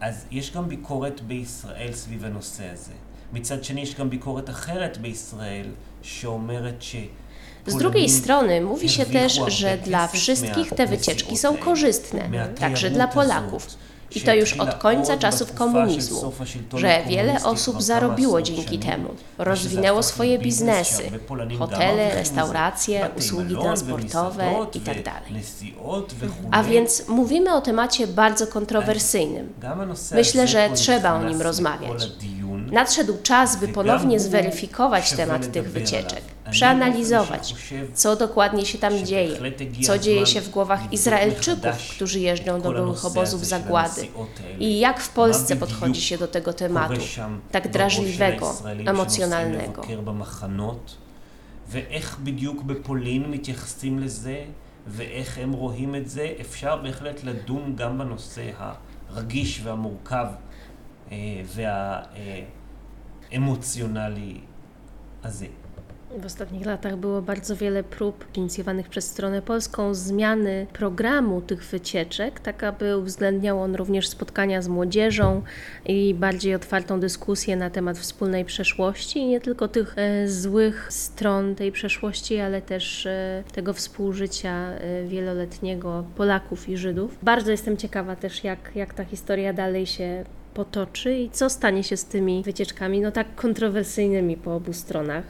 אז 0.01 0.25
יש 0.31 0.51
גם 0.53 0.69
ביקורת 0.69 1.21
בישראל 1.21 1.93
סביב 1.93 2.25
הנושא 2.25 2.69
הזה. 2.69 2.91
מצד 3.33 3.63
שני 3.63 3.81
יש 3.81 3.95
גם 3.95 4.09
ביקורת 4.09 4.49
אחרת 4.49 4.97
בישראל 4.97 5.65
שאומרת 6.01 6.83
ש... 6.83 6.95
Z 7.67 7.75
drugiej 7.75 8.09
strony 8.09 8.61
mówi 8.61 8.89
się 8.89 9.05
też, 9.05 9.39
że 9.47 9.77
dla 9.77 10.07
wszystkich 10.07 10.69
te 10.69 10.87
wycieczki 10.87 11.37
są 11.37 11.57
korzystne, 11.57 12.49
także 12.59 12.89
dla 12.89 13.07
Polaków 13.07 13.67
i 14.14 14.20
to 14.20 14.34
już 14.34 14.52
od 14.52 14.74
końca 14.74 15.16
czasów 15.16 15.54
komunizmu, 15.54 16.32
że 16.76 17.02
wiele 17.08 17.44
osób 17.44 17.82
zarobiło 17.82 18.42
dzięki 18.42 18.78
temu, 18.78 19.08
rozwinęło 19.38 20.02
swoje 20.02 20.38
biznesy, 20.38 21.02
hotele, 21.58 22.14
restauracje, 22.14 23.08
usługi 23.18 23.56
transportowe 23.56 24.44
itd. 24.74 25.02
Tak 25.02 25.22
A 26.50 26.62
więc 26.62 27.08
mówimy 27.08 27.54
o 27.54 27.60
temacie 27.60 28.06
bardzo 28.06 28.46
kontrowersyjnym. 28.46 29.52
Myślę, 30.14 30.48
że 30.48 30.70
trzeba 30.74 31.12
o 31.14 31.24
nim 31.24 31.42
rozmawiać. 31.42 32.02
Nadszedł 32.72 33.14
czas, 33.22 33.56
by 33.56 33.68
ponownie 33.68 34.20
zweryfikować 34.20 35.12
temat 35.12 35.52
tych 35.52 35.70
wycieczek, 35.72 36.22
przeanalizować, 36.51 37.55
co 37.93 38.15
dokładnie 38.15 38.65
się 38.65 38.77
tam 38.77 39.05
dzieje, 39.05 39.37
co 39.83 39.99
dzieje 39.99 40.25
się 40.25 40.41
w 40.41 40.49
głowach 40.49 40.93
Izraelczyków, 40.93 41.75
którzy 41.95 42.19
jeżdżą 42.19 42.61
do 42.61 42.71
byłych 42.71 43.05
obozów 43.05 43.45
zagłady 43.45 44.07
i 44.59 44.79
jak 44.79 44.99
w 44.99 45.09
Polsce 45.09 45.55
podchodzi 45.55 46.01
się 46.01 46.17
do 46.17 46.27
tego 46.27 46.53
tematu, 46.53 47.01
tak 47.51 47.71
drażliwego, 47.71 48.55
emocjonalnego. 48.85 49.81
ואיך 51.69 52.17
בדיוק 52.23 52.63
בפולין 52.63 53.31
מתייחסים 53.31 53.99
לזה, 53.99 54.39
ואיך 54.87 55.37
הם 55.37 55.51
רואים 55.51 55.95
את 55.95 56.09
זה, 56.09 56.33
אפשר 56.41 56.75
בהחלט 56.75 57.23
לדון 57.23 57.75
גם 57.75 57.97
בנושא 57.97 58.51
הרגיש 59.09 59.61
והמורכב 59.63 60.27
וה... 61.45 62.01
emocjonali 63.31 64.41
הזה. 65.23 65.47
W 66.18 66.26
ostatnich 66.26 66.66
latach 66.66 66.96
było 66.96 67.22
bardzo 67.22 67.56
wiele 67.56 67.84
prób 67.84 68.24
inicjowanych 68.34 68.88
przez 68.88 69.10
stronę 69.10 69.42
polską 69.42 69.94
zmiany 69.94 70.66
programu 70.72 71.40
tych 71.40 71.64
wycieczek, 71.64 72.40
tak 72.40 72.64
aby 72.64 72.98
uwzględniał 72.98 73.62
on 73.62 73.74
również 73.74 74.08
spotkania 74.08 74.62
z 74.62 74.68
młodzieżą 74.68 75.42
i 75.86 76.14
bardziej 76.14 76.54
otwartą 76.54 77.00
dyskusję 77.00 77.56
na 77.56 77.70
temat 77.70 77.98
wspólnej 77.98 78.44
przeszłości 78.44 79.18
i 79.18 79.26
nie 79.26 79.40
tylko 79.40 79.68
tych 79.68 79.94
e, 79.96 80.28
złych 80.28 80.86
stron 80.90 81.54
tej 81.54 81.72
przeszłości, 81.72 82.38
ale 82.38 82.62
też 82.62 83.06
e, 83.06 83.44
tego 83.52 83.72
współżycia 83.72 84.52
e, 84.52 85.04
wieloletniego 85.04 86.04
Polaków 86.16 86.68
i 86.68 86.76
Żydów. 86.76 87.18
Bardzo 87.22 87.50
jestem 87.50 87.76
ciekawa 87.76 88.16
też, 88.16 88.44
jak, 88.44 88.70
jak 88.74 88.94
ta 88.94 89.04
historia 89.04 89.52
dalej 89.52 89.86
się 89.86 90.24
potoczy 90.54 91.14
i 91.14 91.30
co 91.30 91.50
stanie 91.50 91.84
się 91.84 91.96
z 91.96 92.04
tymi 92.04 92.42
wycieczkami, 92.42 93.00
no 93.00 93.12
tak 93.12 93.34
kontrowersyjnymi 93.34 94.36
po 94.36 94.54
obu 94.54 94.72
stronach. 94.72 95.24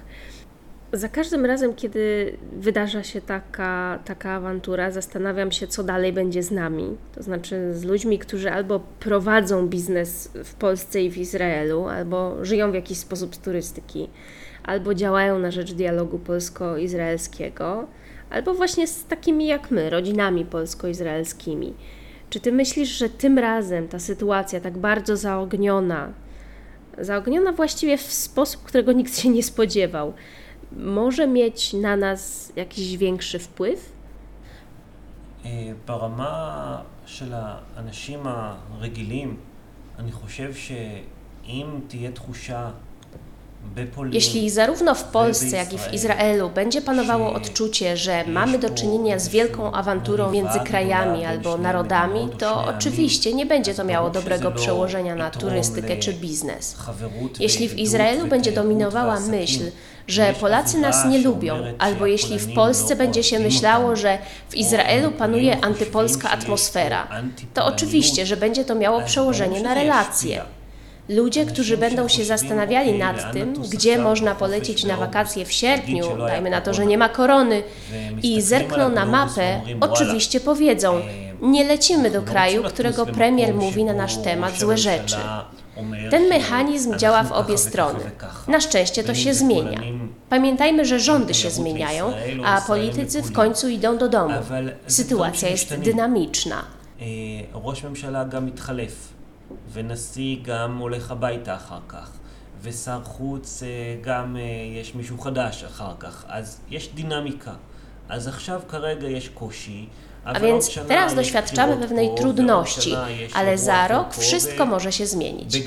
Za 0.94 1.08
każdym 1.08 1.46
razem, 1.46 1.74
kiedy 1.74 2.36
wydarza 2.52 3.02
się 3.02 3.20
taka, 3.20 3.98
taka 4.04 4.30
awantura, 4.30 4.90
zastanawiam 4.90 5.52
się, 5.52 5.66
co 5.66 5.84
dalej 5.84 6.12
będzie 6.12 6.42
z 6.42 6.50
nami. 6.50 6.96
To 7.14 7.22
znaczy 7.22 7.74
z 7.74 7.84
ludźmi, 7.84 8.18
którzy 8.18 8.50
albo 8.50 8.80
prowadzą 9.00 9.68
biznes 9.68 10.30
w 10.44 10.54
Polsce 10.54 11.02
i 11.02 11.10
w 11.10 11.18
Izraelu, 11.18 11.86
albo 11.88 12.44
żyją 12.44 12.70
w 12.70 12.74
jakiś 12.74 12.98
sposób 12.98 13.34
z 13.34 13.38
turystyki, 13.38 14.08
albo 14.64 14.94
działają 14.94 15.38
na 15.38 15.50
rzecz 15.50 15.72
dialogu 15.72 16.18
polsko-izraelskiego, 16.18 17.86
albo 18.30 18.54
właśnie 18.54 18.86
z 18.86 19.04
takimi 19.04 19.46
jak 19.46 19.70
my, 19.70 19.90
rodzinami 19.90 20.44
polsko-izraelskimi. 20.44 21.74
Czy 22.30 22.40
ty 22.40 22.52
myślisz, 22.52 22.88
że 22.88 23.08
tym 23.08 23.38
razem 23.38 23.88
ta 23.88 23.98
sytuacja 23.98 24.60
tak 24.60 24.78
bardzo 24.78 25.16
zaogniona, 25.16 26.12
zaogniona 26.98 27.52
właściwie 27.52 27.96
w 27.96 28.12
sposób, 28.12 28.62
którego 28.62 28.92
nikt 28.92 29.18
się 29.18 29.28
nie 29.28 29.42
spodziewał, 29.42 30.12
może 30.71 31.27
mieć 31.27 31.73
na 31.73 31.95
nas 31.95 32.51
jakiś 32.55 32.97
większy 32.97 33.39
wpływ? 33.39 33.97
ברמה 35.85 36.81
של 37.05 37.33
האנשים 37.33 38.27
הרגילים, 38.27 39.37
אני 39.99 40.11
חושב 40.11 40.53
שאם 40.53 41.67
תהיה 41.87 42.11
תחושה 42.11 42.71
jeśli 44.11 44.49
zarówno 44.49 44.95
w 44.95 45.03
Polsce, 45.03 45.57
jak 45.57 45.73
i 45.73 45.77
w 45.77 45.93
Izraelu 45.93 46.49
będzie 46.49 46.81
panowało 46.81 47.33
odczucie, 47.33 47.97
że 47.97 48.23
mamy 48.27 48.59
do 48.59 48.69
czynienia 48.69 49.19
z 49.19 49.27
wielką 49.27 49.71
awanturą 49.71 50.31
między 50.31 50.59
krajami 50.59 51.25
albo 51.25 51.57
narodami, 51.57 52.29
to 52.37 52.65
oczywiście 52.65 53.33
nie 53.33 53.45
będzie 53.45 53.73
to 53.73 53.83
miało 53.83 54.09
dobrego 54.09 54.51
przełożenia 54.51 55.15
na 55.15 55.31
turystykę 55.31 55.97
czy 55.97 56.13
biznes. 56.13 56.77
Jeśli 57.39 57.69
w 57.69 57.77
Izraelu 57.77 58.27
będzie 58.27 58.51
dominowała 58.51 59.19
myśl, 59.19 59.71
że 60.08 60.34
Polacy 60.40 60.78
nas 60.78 61.04
nie 61.06 61.18
lubią, 61.18 61.56
albo 61.78 62.06
jeśli 62.06 62.38
w 62.38 62.54
Polsce 62.54 62.96
będzie 62.96 63.22
się 63.22 63.38
myślało, 63.38 63.96
że 63.96 64.18
w 64.48 64.54
Izraelu 64.54 65.10
panuje 65.10 65.64
antypolska 65.64 66.30
atmosfera, 66.30 67.08
to 67.54 67.66
oczywiście, 67.66 68.26
że 68.26 68.36
będzie 68.36 68.64
to 68.64 68.74
miało 68.74 69.02
przełożenie 69.02 69.60
na 69.62 69.74
relacje. 69.74 70.42
Ludzie, 71.08 71.46
którzy 71.46 71.76
będą 71.76 72.08
się 72.08 72.24
zastanawiali 72.24 72.98
nad 72.98 73.32
tym, 73.32 73.54
gdzie 73.70 73.98
można 73.98 74.34
polecieć 74.34 74.84
na 74.84 74.96
wakacje 74.96 75.44
w 75.44 75.52
sierpniu, 75.52 76.16
dajmy 76.18 76.50
na 76.50 76.60
to, 76.60 76.74
że 76.74 76.86
nie 76.86 76.98
ma 76.98 77.08
korony, 77.08 77.62
i 78.22 78.42
zerkną 78.42 78.88
na 78.88 79.06
mapę, 79.06 79.60
oczywiście 79.80 80.40
powiedzą: 80.40 81.00
Nie 81.40 81.64
lecimy 81.64 82.10
do 82.10 82.22
kraju, 82.22 82.62
którego 82.62 83.06
premier 83.06 83.54
mówi 83.54 83.84
na 83.84 83.92
nasz 83.92 84.16
temat 84.16 84.58
złe 84.58 84.78
rzeczy. 84.78 85.16
Ten 86.09 86.29
mechanizm 86.29 86.97
działa 86.97 87.23
w 87.23 87.31
obie 87.31 87.57
strony. 87.57 87.99
Na 88.47 88.59
szczęście 88.59 89.03
to 89.03 89.13
się 89.13 89.33
zmienia. 89.33 89.79
Pamiętajmy, 90.29 90.85
że 90.85 90.99
rządy 90.99 91.33
się 91.33 91.49
zmieniają, 91.49 92.13
a 92.45 92.61
politycy 92.61 93.21
w 93.21 93.33
końcu 93.33 93.69
idą 93.69 93.97
do 93.97 94.09
domu. 94.09 94.33
Sytuacja 94.87 95.49
jest 95.49 95.75
dynamiczna. 95.75 96.63
ונשיא 99.73 100.37
גם 100.43 100.77
הולך 100.77 101.11
הביתה 101.11 101.55
אחר 101.55 101.79
כך, 101.87 102.11
ושר 102.61 103.03
חוץ 103.03 103.63
גם 104.01 104.37
יש 104.73 104.95
מישהו 104.95 105.17
חדש 105.17 105.63
אחר 105.63 105.93
כך, 105.99 106.25
אז 106.27 106.59
יש 106.69 106.87
דינמיקה. 106.87 107.53
אז 108.09 108.27
עכשיו 108.27 108.61
כרגע 108.67 109.07
יש 109.07 109.29
קושי, 109.29 109.87
a 110.24 110.40
więc 110.40 110.70
teraz 110.88 111.14
doświadczamy 111.14 111.76
pewnej 111.76 112.14
trudności, 112.14 112.94
ale 113.34 113.58
za 113.58 113.88
rok 113.88 114.14
wszystko 114.14 114.66
może 114.66 114.92
się 114.92 115.06
zmienić. 115.06 115.62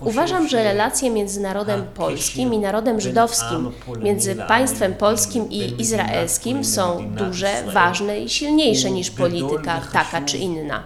Uważam, 0.00 0.48
że 0.48 0.64
relacje 0.64 1.10
między 1.10 1.40
narodem 1.40 1.84
polskim 1.94 2.54
i 2.54 2.58
narodem 2.58 3.00
żydowskim, 3.00 3.72
między 4.00 4.34
państwem 4.34 4.94
polskim 4.94 5.50
i 5.50 5.80
izraelskim 5.80 6.64
są 6.64 7.10
duże, 7.10 7.64
ważne 7.72 8.20
i 8.20 8.28
silniejsze 8.28 8.90
niż 8.90 9.10
polityka 9.10 9.80
taka 9.92 10.20
czy 10.20 10.38
inna. 10.38 10.82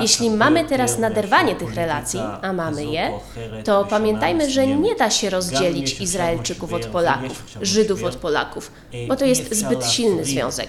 Jeśli 0.00 0.30
mamy 0.30 0.64
teraz 0.64 0.98
naderwanie 0.98 1.56
tych 1.56 1.74
relacji, 1.74 2.20
a 2.42 2.52
mamy 2.52 2.84
je, 2.84 3.10
to 3.64 3.84
pamiętajmy, 3.84 4.50
że 4.50 4.66
nie 4.66 4.94
da 4.94 5.10
się 5.10 5.30
rozdzielić 5.30 6.00
Izraelczyków 6.00 6.72
od 6.72 6.86
Polaków, 6.86 7.44
Żydów 7.62 8.04
od 8.04 8.16
Polaków, 8.16 8.72
bo 9.08 9.16
to 9.16 9.24
jest 9.24 9.54
zbyt 9.54 9.84
silny 9.86 10.24
związek. 10.24 10.68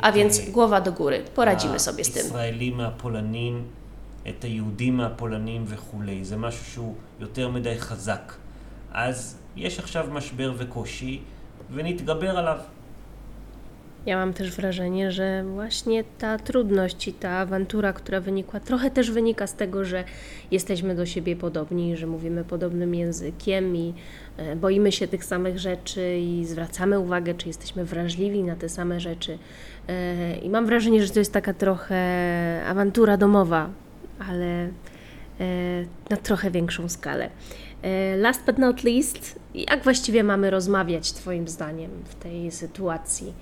A 0.00 0.12
więc 0.12 0.50
głowa 0.50 0.80
do 0.80 0.92
góry, 0.92 1.24
poradzimy 1.34 1.78
sobie 1.78 2.04
z 2.04 2.10
tym. 2.10 2.26
את 4.28 4.44
היהודים 4.44 4.96
מהפולנים 4.96 5.64
וכולי, 5.66 6.24
זה 6.24 6.36
משהו 6.36 6.64
שהוא 6.64 6.94
יותר 7.20 7.48
מדי 7.48 7.78
חזק. 7.78 8.34
אז 8.92 9.36
יש 9.56 9.78
עכשיו 9.78 10.06
משבר 10.12 10.52
וקושי, 10.58 11.20
ונתגבר 11.74 12.38
עליו. 12.38 12.58
Ja 14.08 14.16
mam 14.16 14.32
też 14.32 14.56
wrażenie, 14.56 15.12
że 15.12 15.44
właśnie 15.44 16.04
ta 16.18 16.38
trudność 16.38 17.08
i 17.08 17.12
ta 17.12 17.30
awantura, 17.30 17.92
która 17.92 18.20
wynikła, 18.20 18.60
trochę 18.60 18.90
też 18.90 19.10
wynika 19.10 19.46
z 19.46 19.54
tego, 19.54 19.84
że 19.84 20.04
jesteśmy 20.50 20.94
do 20.94 21.06
siebie 21.06 21.36
podobni, 21.36 21.96
że 21.96 22.06
mówimy 22.06 22.44
podobnym 22.44 22.94
językiem 22.94 23.76
i 23.76 23.94
e, 24.36 24.56
boimy 24.56 24.92
się 24.92 25.08
tych 25.08 25.24
samych 25.24 25.58
rzeczy 25.58 26.18
i 26.18 26.44
zwracamy 26.44 27.00
uwagę, 27.00 27.34
czy 27.34 27.48
jesteśmy 27.48 27.84
wrażliwi 27.84 28.42
na 28.42 28.56
te 28.56 28.68
same 28.68 29.00
rzeczy. 29.00 29.38
E, 29.88 30.36
I 30.36 30.50
mam 30.50 30.66
wrażenie, 30.66 31.06
że 31.06 31.12
to 31.12 31.18
jest 31.18 31.32
taka 31.32 31.54
trochę 31.54 31.96
awantura 32.66 33.16
domowa, 33.16 33.70
ale 34.28 34.68
na 36.10 36.16
trochę 36.16 36.50
większą 36.50 36.88
skalę. 36.88 37.30
Last 38.16 38.44
but 38.46 38.58
not 38.58 38.84
least, 38.84 39.38
jak 39.54 39.84
właściwie 39.84 40.24
mamy 40.24 40.50
rozmawiać 40.50 41.12
Twoim 41.12 41.48
zdaniem 41.48 41.90
w 42.04 42.14
tej 42.14 42.50
sytuacji? 42.50 43.32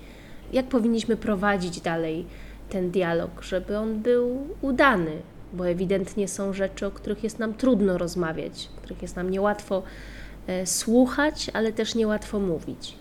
Jak 0.53 0.65
powinniśmy 0.65 1.17
prowadzić 1.17 1.81
dalej 1.81 2.25
ten 2.69 2.91
dialog, 2.91 3.43
żeby 3.43 3.77
on 3.77 3.99
był 3.99 4.47
udany? 4.61 5.11
Bo 5.53 5.67
ewidentnie 5.67 6.27
są 6.27 6.53
rzeczy, 6.53 6.85
o 6.85 6.91
których 6.91 7.23
jest 7.23 7.39
nam 7.39 7.53
trudno 7.53 7.97
rozmawiać, 7.97 8.69
o 8.77 8.81
których 8.81 9.01
jest 9.01 9.15
nam 9.15 9.29
niełatwo 9.29 9.83
słuchać, 10.65 11.51
ale 11.53 11.73
też 11.73 11.95
niełatwo 11.95 12.39
mówić. 12.39 12.95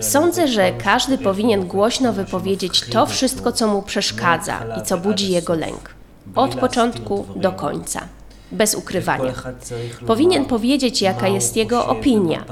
Sądzę, 0.00 0.48
że 0.48 0.72
każdy 0.72 1.18
powinien 1.18 1.66
głośno 1.66 2.12
wypowiedzieć 2.12 2.80
to 2.80 3.06
wszystko, 3.06 3.52
co 3.52 3.68
mu 3.68 3.82
przeszkadza 3.82 4.76
i 4.80 4.82
co 4.82 4.98
budzi 4.98 5.32
jego 5.32 5.54
lęk, 5.54 5.94
od 6.34 6.54
początku 6.54 7.26
do 7.36 7.52
końca 7.52 8.00
bez 8.52 8.74
ukrywania. 8.74 9.34
Powinien 10.06 10.44
powiedzieć, 10.44 11.02
jaka 11.02 11.28
jest 11.28 11.56
jego 11.56 11.86
opinia, 11.86 12.44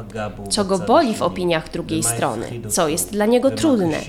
co 0.51 0.65
go 0.65 0.79
boli 0.79 1.15
w 1.15 1.23
opiniach 1.23 1.71
drugiej 1.71 2.03
strony, 2.03 2.47
co 2.69 2.89
jest 2.89 3.11
dla 3.11 3.27
niego 3.27 3.51
trudne. 3.51 4.01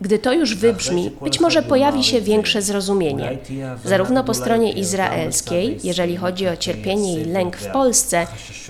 Gdy 0.00 0.18
to 0.18 0.32
już 0.32 0.54
wybrzmi, 0.54 1.10
być 1.22 1.40
może 1.40 1.62
pojawi 1.62 2.04
się 2.04 2.20
większe 2.20 2.62
zrozumienie, 2.62 3.38
zarówno 3.84 4.24
po 4.24 4.34
stronie 4.34 4.72
izraelskiej, 4.72 5.78
jeżeli 5.84 6.16
chodzi 6.16 6.48
o 6.48 6.56
cierpienie 6.56 7.20
i 7.20 7.24
lęk 7.24 7.56
w 7.56 7.66
Polsce, 7.66 8.26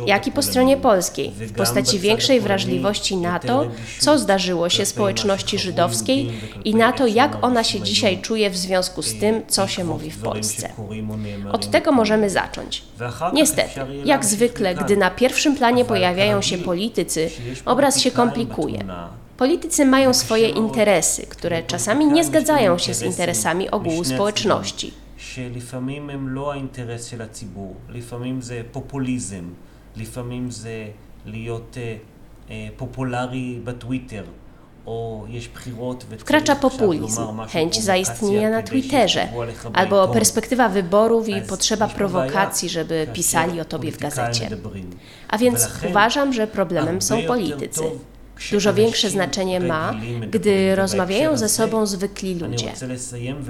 jak 0.06 0.26
i 0.26 0.32
po 0.32 0.42
stronie 0.42 0.76
polskiej, 0.76 1.30
w 1.30 1.52
postaci 1.52 1.98
większej 1.98 2.40
wrażliwości 2.40 3.16
na 3.16 3.38
to, 3.38 3.66
co 3.98 4.18
zdarzyło 4.18 4.68
się 4.68 4.86
społeczności 4.86 5.58
żydowskiej 5.58 6.30
i 6.64 6.74
na 6.74 6.92
to, 6.92 7.06
jak 7.06 7.44
ona 7.44 7.64
się 7.64 7.80
dzisiaj 7.80 8.18
czuje 8.18 8.50
w 8.50 8.56
związku 8.56 9.02
z 9.02 9.18
tym, 9.18 9.42
co 9.48 9.66
się 9.66 9.84
mówi 9.84 10.10
w 10.10 10.22
Polsce. 10.22 10.68
Od 11.52 11.70
tego 11.70 11.92
możemy 11.92 12.30
zacząć 12.30 12.57
zacząć. 12.57 12.83
Niestety, 13.33 13.79
jak 14.05 14.25
zwykle, 14.25 14.75
gdy 14.75 14.97
na 14.97 15.09
pierwszym 15.21 15.55
planie 15.55 15.85
pojawiają 15.85 16.41
się 16.41 16.57
politycy, 16.57 17.21
obraz 17.65 17.93
się 17.99 18.11
komplikuje. 18.11 18.79
Politycy 19.37 19.85
mają 19.85 20.13
swoje 20.13 20.49
interesy, 20.49 21.21
które 21.33 21.63
czasami 21.63 22.05
nie 22.05 22.23
zgadzają 22.23 22.77
się 22.77 22.93
z 22.93 23.01
interesami 23.01 23.65
ogółu 23.71 24.03
społeczności. 24.03 24.91
שלפעמים 25.17 26.09
הם 26.09 26.29
לא 26.29 26.51
האינטרס 26.51 27.05
של 27.05 27.21
הציבור, 27.21 27.75
לפעמים 27.89 28.41
זה 28.41 28.61
פופוליזם, 28.71 29.45
לפעמים 29.95 30.51
זה 30.51 30.87
להיות 31.25 31.77
פופולרי 32.77 33.59
בטוויטר, 33.63 34.23
Wkracza 36.18 36.56
populizm, 36.56 37.22
chęć 37.48 37.82
zaistnienia 37.82 38.50
na 38.50 38.62
Twitterze, 38.62 39.28
albo 39.72 40.08
perspektywa 40.08 40.68
wyborów 40.68 41.28
i 41.28 41.42
potrzeba 41.42 41.88
prowokacji, 41.88 42.68
żeby 42.68 43.06
pisali 43.12 43.60
o 43.60 43.64
tobie 43.64 43.92
w 43.92 43.98
gazecie. 43.98 44.48
A 45.28 45.38
więc 45.38 45.68
uważam, 45.90 46.32
że 46.32 46.46
problemem 46.46 47.02
są 47.02 47.22
politycy. 47.22 47.82
Dużo 48.52 48.74
większe 48.74 49.10
znaczenie 49.10 49.60
ma, 49.60 49.94
gdy 50.30 50.76
rozmawiają 50.76 51.36
ze 51.36 51.48
sobą 51.48 51.86
zwykli 51.86 52.34
ludzie. 52.34 52.72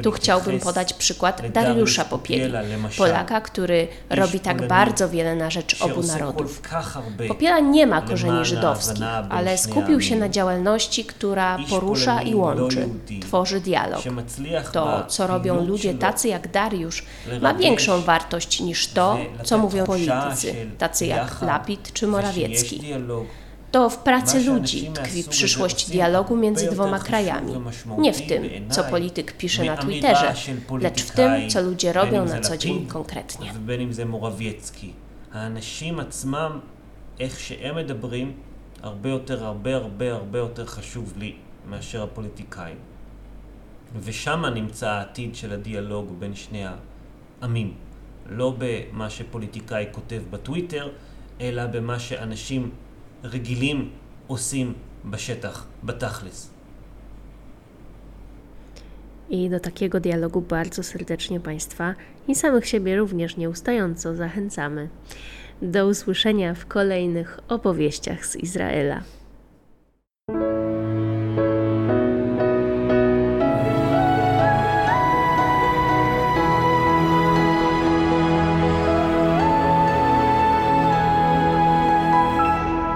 Tu 0.02 0.12
chciałbym 0.12 0.60
podać 0.60 0.92
przykład 0.92 1.42
Dariusza 1.52 2.04
Popieli, 2.04 2.52
Polaka, 2.98 3.40
który 3.40 3.88
robi 4.10 4.40
tak 4.40 4.68
bardzo 4.68 5.08
wiele 5.08 5.36
na 5.36 5.50
rzecz 5.50 5.82
obu 5.82 6.02
narodów. 6.02 6.62
Popiela 7.28 7.60
nie 7.60 7.86
ma 7.86 8.02
korzeni 8.02 8.44
żydowskich, 8.44 9.04
ale 9.30 9.58
skupił 9.58 10.00
się 10.00 10.16
na 10.16 10.28
działalności, 10.28 11.04
która 11.04 11.58
porusza 11.70 12.22
i 12.22 12.34
łączy, 12.34 12.88
tworzy 13.20 13.60
dialog. 13.60 14.02
To, 14.72 15.04
co 15.08 15.26
robią 15.26 15.66
ludzie 15.66 15.94
tacy 15.94 16.28
jak 16.28 16.50
Dariusz, 16.50 17.04
ma 17.40 17.54
większą 17.54 18.02
wartość 18.02 18.60
niż 18.60 18.88
to, 18.88 19.18
co 19.44 19.58
mówią 19.58 19.84
politycy, 19.84 20.54
tacy 20.78 21.06
jak 21.06 21.42
Lapid 21.42 21.92
czy 21.92 22.06
Morawiecki. 22.06 22.80
To 23.71 23.89
w 23.89 23.97
pracy 23.97 24.43
ludzi 24.43 24.91
tkwi 24.93 25.23
przyszłość 25.29 25.89
dialogu 25.89 26.35
między 26.35 26.71
dwoma 26.71 26.99
krajami. 26.99 27.53
Nie 27.97 28.13
w 28.13 28.27
tym, 28.27 28.69
co 28.69 28.83
polityk 28.83 29.37
pisze 29.37 29.63
na 29.63 29.77
Twitterze, 29.77 30.33
lecz 30.79 31.03
w 31.03 31.11
tym, 31.11 31.49
co 31.49 31.61
ludzie 31.61 31.93
robią 31.93 32.25
na 32.25 32.39
co 32.39 32.57
dzień 32.57 32.87
konkretnie. 32.87 33.53
האנשים 35.33 35.99
עצמם, 35.99 36.59
איך 37.19 37.39
שהם 37.39 37.75
מדברים, 37.75 38.31
הרבה 38.83 39.09
יותר, 39.09 39.45
הרבה 39.45 39.75
הרבה 39.75 40.13
הרבה 40.13 40.39
יותר 40.39 40.65
חשוב 40.65 41.13
לי 41.17 41.35
מאשר 41.69 42.03
הפוליטיקאים. 42.03 42.77
ושם 44.03 44.45
נמצא 44.45 44.89
העתיד 44.89 45.35
של 45.35 45.53
הדיאלוג 45.53 46.13
בין 46.19 46.35
שני 46.35 46.65
העמים. 47.41 47.73
לא 48.29 48.55
במה 48.57 49.09
שפוליטיקאי 49.09 49.85
כותב 49.91 50.21
בטוויטר, 50.29 50.89
אלא 51.41 51.65
במה 51.65 51.99
שאנשים 51.99 52.71
רגילים 53.23 53.89
עושים 54.27 54.73
בשטח, 55.05 55.67
בתכלס. 55.83 56.49
I 59.29 59.49
do 59.49 59.59
takiego 59.59 59.99
dialogu 59.99 60.41
bardzo 60.41 60.83
serdecznie 60.83 61.39
Państwa 61.39 61.95
i 62.27 62.35
samych 62.35 62.67
siebie 62.67 62.97
również 62.97 63.37
nieustająco 63.37 64.15
zachęcamy. 64.15 64.89
Do 65.61 65.87
usłyszenia 65.87 66.53
w 66.53 66.65
kolejnych 66.65 67.39
opowieściach 67.47 68.25
z 68.25 68.35
Izraela. 68.35 69.03